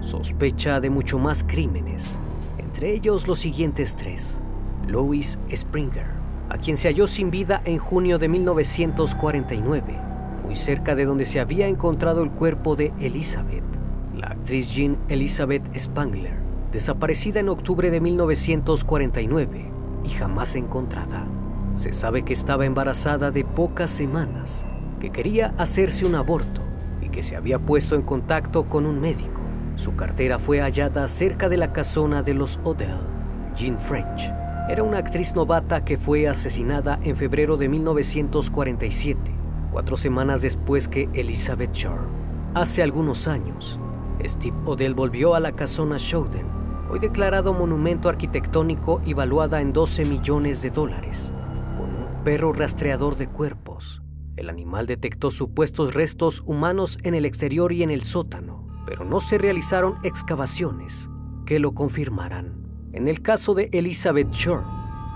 Sospecha 0.01 0.81
de 0.81 0.91
mucho 0.91 1.19
más 1.19 1.43
crímenes, 1.43 2.21
entre 2.59 2.93
ellos 2.93 3.27
los 3.27 3.39
siguientes 3.39 3.97
tres. 3.97 4.43
Louis 4.87 5.39
Springer, 5.51 6.09
a 6.51 6.59
quien 6.59 6.77
se 6.77 6.89
halló 6.89 7.07
sin 7.07 7.31
vida 7.31 7.63
en 7.65 7.79
junio 7.79 8.19
de 8.19 8.29
1949, 8.29 9.99
muy 10.45 10.57
cerca 10.57 10.95
de 10.95 11.07
donde 11.07 11.25
se 11.25 11.41
había 11.41 11.69
encontrado 11.69 12.23
el 12.23 12.31
cuerpo 12.31 12.77
de 12.77 12.93
Elizabeth. 13.01 13.65
La 14.15 14.29
actriz 14.29 14.75
Jean 14.75 14.99
Elizabeth 15.09 15.65
Spangler, 15.77 16.37
desaparecida 16.71 17.41
en 17.41 17.49
octubre 17.49 17.91
de 17.91 18.01
1949 18.01 19.71
y 20.05 20.09
jamás 20.11 20.55
encontrada. 20.55 21.27
Se 21.73 21.95
sabe 21.95 22.25
que 22.25 22.35
estaba 22.35 22.67
embarazada 22.67 23.31
de 23.31 23.45
pocas 23.45 23.91
semanas 23.91 24.67
que 25.05 25.13
quería 25.13 25.53
hacerse 25.59 26.07
un 26.07 26.15
aborto 26.15 26.63
y 27.03 27.11
que 27.11 27.23
se 27.23 27.37
había 27.37 27.59
puesto 27.59 27.95
en 27.95 28.01
contacto 28.01 28.71
con 28.71 28.87
un 28.87 29.01
médico. 29.01 29.43
Su 29.77 29.97
cartera 29.97 30.39
fue 30.39 30.63
hallada 30.63 31.07
cerca 31.09 31.51
de 31.51 31.59
la 31.59 31.75
casona 31.75 32.23
de 32.23 32.33
los 32.33 32.59
Odell. 32.65 33.01
Jean 33.55 33.79
French 33.79 34.33
era 34.71 34.83
una 34.83 34.97
actriz 34.97 35.35
novata 35.35 35.85
que 35.85 35.99
fue 35.99 36.27
asesinada 36.27 36.99
en 37.03 37.17
febrero 37.17 37.59
de 37.59 37.69
1947, 37.69 39.21
cuatro 39.71 39.99
semanas 39.99 40.41
después 40.41 40.89
que 40.89 41.11
Elizabeth 41.13 41.75
Shore. 41.75 42.09
Hace 42.55 42.83
algunos 42.83 43.29
años, 43.29 43.79
Steve 44.25 44.57
Odell 44.65 44.95
volvió 44.95 45.35
a 45.35 45.41
la 45.41 45.53
casona 45.53 45.97
Showden, 45.99 46.47
hoy 46.91 46.99
declarado 46.99 47.53
monumento 47.53 48.09
arquitectónico 48.09 49.03
y 49.05 49.13
valuada 49.13 49.61
en 49.61 49.75
12 49.75 50.07
millones 50.07 50.63
de 50.63 50.71
dólares, 50.71 51.35
con 51.77 51.91
un 51.91 52.25
perro 52.25 52.55
rastreador 52.55 53.17
de 53.17 53.27
cuerpos 53.27 54.01
el 54.37 54.51
animal 54.51 54.87
detectó 54.87 55.31
supuestos 55.31 55.95
restos 55.95 56.43
humanos 56.47 56.99
en 57.03 57.15
el 57.15 57.25
exterior 57.25 57.73
y 57.73 57.83
en 57.83 57.91
el 57.91 58.03
sótano, 58.03 58.67
pero 58.87 59.05
no 59.05 59.21
se 59.21 59.39
realizaron 59.39 59.97
excavaciones 60.03 61.09
que 61.47 61.59
lo 61.59 61.75
confirmaran. 61.75 62.65
En 62.93 63.09
el 63.09 63.23
caso 63.23 63.55
de 63.55 63.69
Elizabeth 63.73 64.31
Shore, 64.33 64.65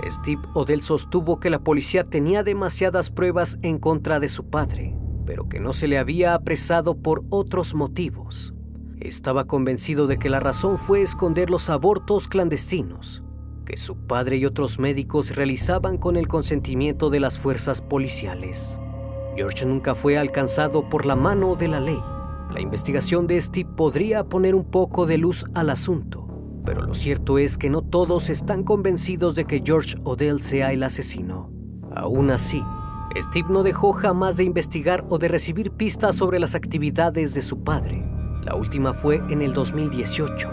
Steve 0.08 0.42
Odell 0.54 0.82
sostuvo 0.82 1.40
que 1.40 1.50
la 1.50 1.64
policía 1.64 2.04
tenía 2.04 2.42
demasiadas 2.42 3.10
pruebas 3.10 3.58
en 3.62 3.78
contra 3.78 4.20
de 4.20 4.28
su 4.28 4.48
padre, 4.48 4.96
pero 5.26 5.48
que 5.48 5.60
no 5.60 5.72
se 5.72 5.88
le 5.88 5.98
había 5.98 6.34
apresado 6.34 6.96
por 6.96 7.24
otros 7.30 7.74
motivos. 7.74 8.54
Estaba 9.00 9.46
convencido 9.46 10.06
de 10.06 10.18
que 10.18 10.30
la 10.30 10.40
razón 10.40 10.78
fue 10.78 11.02
esconder 11.02 11.50
los 11.50 11.70
abortos 11.70 12.28
clandestinos 12.28 13.22
que 13.68 13.76
su 13.76 13.98
padre 13.98 14.38
y 14.38 14.46
otros 14.46 14.78
médicos 14.78 15.36
realizaban 15.36 15.98
con 15.98 16.16
el 16.16 16.26
consentimiento 16.26 17.10
de 17.10 17.20
las 17.20 17.38
fuerzas 17.38 17.82
policiales. 17.82 18.80
George 19.38 19.66
nunca 19.66 19.94
fue 19.94 20.18
alcanzado 20.18 20.88
por 20.88 21.06
la 21.06 21.14
mano 21.14 21.54
de 21.54 21.68
la 21.68 21.78
ley. 21.78 22.02
La 22.50 22.60
investigación 22.60 23.28
de 23.28 23.40
Steve 23.40 23.70
podría 23.76 24.24
poner 24.24 24.56
un 24.56 24.64
poco 24.64 25.06
de 25.06 25.16
luz 25.16 25.44
al 25.54 25.70
asunto, 25.70 26.26
pero 26.64 26.82
lo 26.82 26.92
cierto 26.92 27.38
es 27.38 27.56
que 27.56 27.70
no 27.70 27.82
todos 27.82 28.30
están 28.30 28.64
convencidos 28.64 29.36
de 29.36 29.44
que 29.44 29.62
George 29.64 29.94
Odell 30.02 30.42
sea 30.42 30.72
el 30.72 30.82
asesino. 30.82 31.52
Aún 31.94 32.32
así, 32.32 32.64
Steve 33.16 33.46
no 33.48 33.62
dejó 33.62 33.92
jamás 33.92 34.38
de 34.38 34.42
investigar 34.42 35.06
o 35.08 35.18
de 35.18 35.28
recibir 35.28 35.70
pistas 35.70 36.16
sobre 36.16 36.40
las 36.40 36.56
actividades 36.56 37.32
de 37.32 37.42
su 37.42 37.62
padre. 37.62 38.02
La 38.42 38.56
última 38.56 38.92
fue 38.92 39.22
en 39.30 39.40
el 39.40 39.52
2018. 39.54 40.50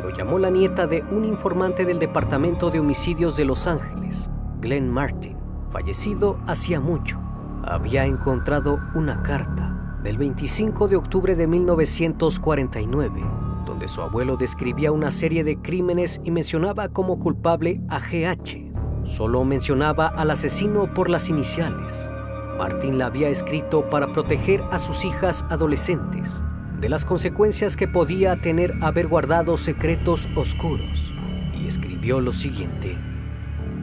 Lo 0.00 0.16
llamó 0.16 0.38
la 0.38 0.50
nieta 0.50 0.86
de 0.86 1.02
un 1.10 1.24
informante 1.24 1.84
del 1.84 1.98
Departamento 1.98 2.70
de 2.70 2.78
Homicidios 2.78 3.36
de 3.36 3.46
Los 3.46 3.66
Ángeles, 3.66 4.30
Glenn 4.60 4.88
Martin, 4.88 5.36
fallecido 5.72 6.38
hacía 6.46 6.78
mucho. 6.78 7.27
Había 7.70 8.06
encontrado 8.06 8.80
una 8.94 9.22
carta 9.22 9.98
del 10.02 10.16
25 10.16 10.88
de 10.88 10.96
octubre 10.96 11.36
de 11.36 11.46
1949, 11.46 13.22
donde 13.66 13.88
su 13.88 14.00
abuelo 14.00 14.38
describía 14.38 14.90
una 14.90 15.10
serie 15.10 15.44
de 15.44 15.58
crímenes 15.60 16.18
y 16.24 16.30
mencionaba 16.30 16.88
como 16.88 17.18
culpable 17.18 17.82
a 17.90 17.98
GH 17.98 18.68
Solo 19.04 19.44
mencionaba 19.44 20.06
al 20.06 20.30
asesino 20.30 20.94
por 20.94 21.10
las 21.10 21.28
iniciales. 21.28 22.10
Martín 22.56 22.96
la 22.96 23.06
había 23.06 23.28
escrito 23.28 23.88
para 23.90 24.12
proteger 24.14 24.62
a 24.70 24.78
sus 24.78 25.04
hijas 25.04 25.44
adolescentes 25.50 26.42
de 26.80 26.88
las 26.88 27.04
consecuencias 27.04 27.76
que 27.76 27.86
podía 27.86 28.40
tener 28.40 28.72
haber 28.80 29.08
guardado 29.08 29.58
secretos 29.58 30.26
oscuros. 30.36 31.12
Y 31.54 31.66
escribió 31.66 32.20
lo 32.20 32.32
siguiente. 32.32 32.96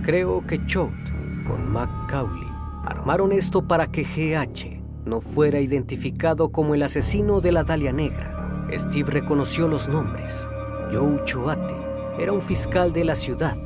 Creo 0.02 0.46
que 0.48 0.66
Choate 0.66 1.14
con 1.48 1.72
McCauley 1.72 2.45
armaron 2.86 3.32
esto 3.32 3.68
para 3.68 3.88
que 3.88 4.04
GH 4.04 4.84
no 5.06 5.22
fuera 5.22 5.60
identificado 5.60 6.52
como 6.52 6.76
el 6.76 6.84
asesino 6.84 7.42
de 7.42 7.52
la 7.52 7.64
Dalia 7.64 7.92
Negra. 7.92 8.68
Steve 8.72 9.12
reconoció 9.12 9.68
los 9.68 9.88
nombres. 9.88 10.48
Joe 10.92 11.24
Choate 11.26 11.76
era 12.20 12.32
un 12.32 12.42
fiscal 12.42 12.94
de 12.94 13.04
la 13.04 13.16
ciudad 13.16 13.58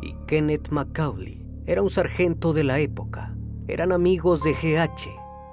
y 0.00 0.14
Kenneth 0.26 0.70
Macaulay 0.70 1.44
era 1.66 1.82
un 1.82 1.90
sargento 1.90 2.52
de 2.52 2.64
la 2.64 2.78
época. 2.78 3.34
Eran 3.66 3.92
amigos 3.92 4.42
de 4.42 4.52
GH 4.52 5.08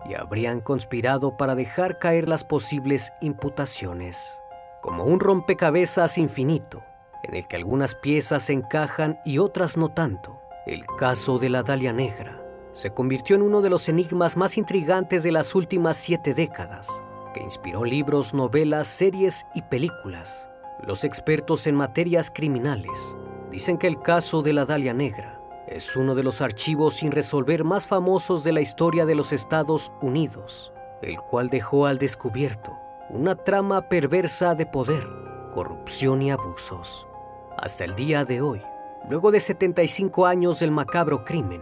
y 0.09 0.13
habrían 0.15 0.61
conspirado 0.61 1.35
para 1.35 1.55
dejar 1.55 1.99
caer 1.99 2.29
las 2.29 2.43
posibles 2.43 3.11
imputaciones. 3.21 4.39
Como 4.81 5.03
un 5.03 5.19
rompecabezas 5.19 6.17
infinito, 6.17 6.83
en 7.23 7.35
el 7.35 7.47
que 7.47 7.55
algunas 7.55 7.95
piezas 7.95 8.49
encajan 8.49 9.19
y 9.25 9.39
otras 9.39 9.77
no 9.77 9.89
tanto, 9.89 10.39
el 10.67 10.85
caso 10.97 11.39
de 11.39 11.49
la 11.49 11.63
Dalia 11.63 11.91
Negra 11.91 12.34
se 12.75 12.91
convirtió 12.91 13.35
en 13.35 13.41
uno 13.41 13.63
de 13.63 13.71
los 13.71 13.89
enigmas 13.89 14.37
más 14.37 14.55
intrigantes 14.59 15.23
de 15.23 15.31
las 15.31 15.55
últimas 15.55 15.97
siete 15.97 16.35
décadas, 16.35 17.03
que 17.33 17.41
inspiró 17.41 17.83
libros, 17.83 18.35
novelas, 18.35 18.87
series 18.87 19.47
y 19.55 19.63
películas. 19.63 20.51
Los 20.85 21.03
expertos 21.03 21.65
en 21.65 21.73
materias 21.73 22.29
criminales 22.29 23.15
Dicen 23.55 23.77
que 23.77 23.87
el 23.87 24.01
caso 24.01 24.41
de 24.41 24.51
la 24.51 24.65
Dalia 24.65 24.93
Negra 24.93 25.39
es 25.67 25.95
uno 25.95 26.13
de 26.13 26.23
los 26.23 26.41
archivos 26.41 26.95
sin 26.95 27.13
resolver 27.13 27.63
más 27.63 27.87
famosos 27.87 28.43
de 28.43 28.51
la 28.51 28.59
historia 28.59 29.05
de 29.05 29.15
los 29.15 29.31
Estados 29.31 29.93
Unidos, 30.01 30.73
el 31.01 31.17
cual 31.21 31.49
dejó 31.49 31.85
al 31.85 31.97
descubierto 31.97 32.73
una 33.09 33.35
trama 33.35 33.87
perversa 33.87 34.55
de 34.55 34.65
poder, 34.65 35.07
corrupción 35.53 36.21
y 36.21 36.31
abusos. 36.31 37.07
Hasta 37.57 37.85
el 37.85 37.95
día 37.95 38.25
de 38.25 38.41
hoy, 38.41 38.61
luego 39.09 39.31
de 39.31 39.39
75 39.39 40.25
años 40.25 40.59
del 40.59 40.71
macabro 40.71 41.23
crimen, 41.23 41.61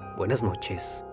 Buenas 0.21 0.43
noches. 0.43 1.03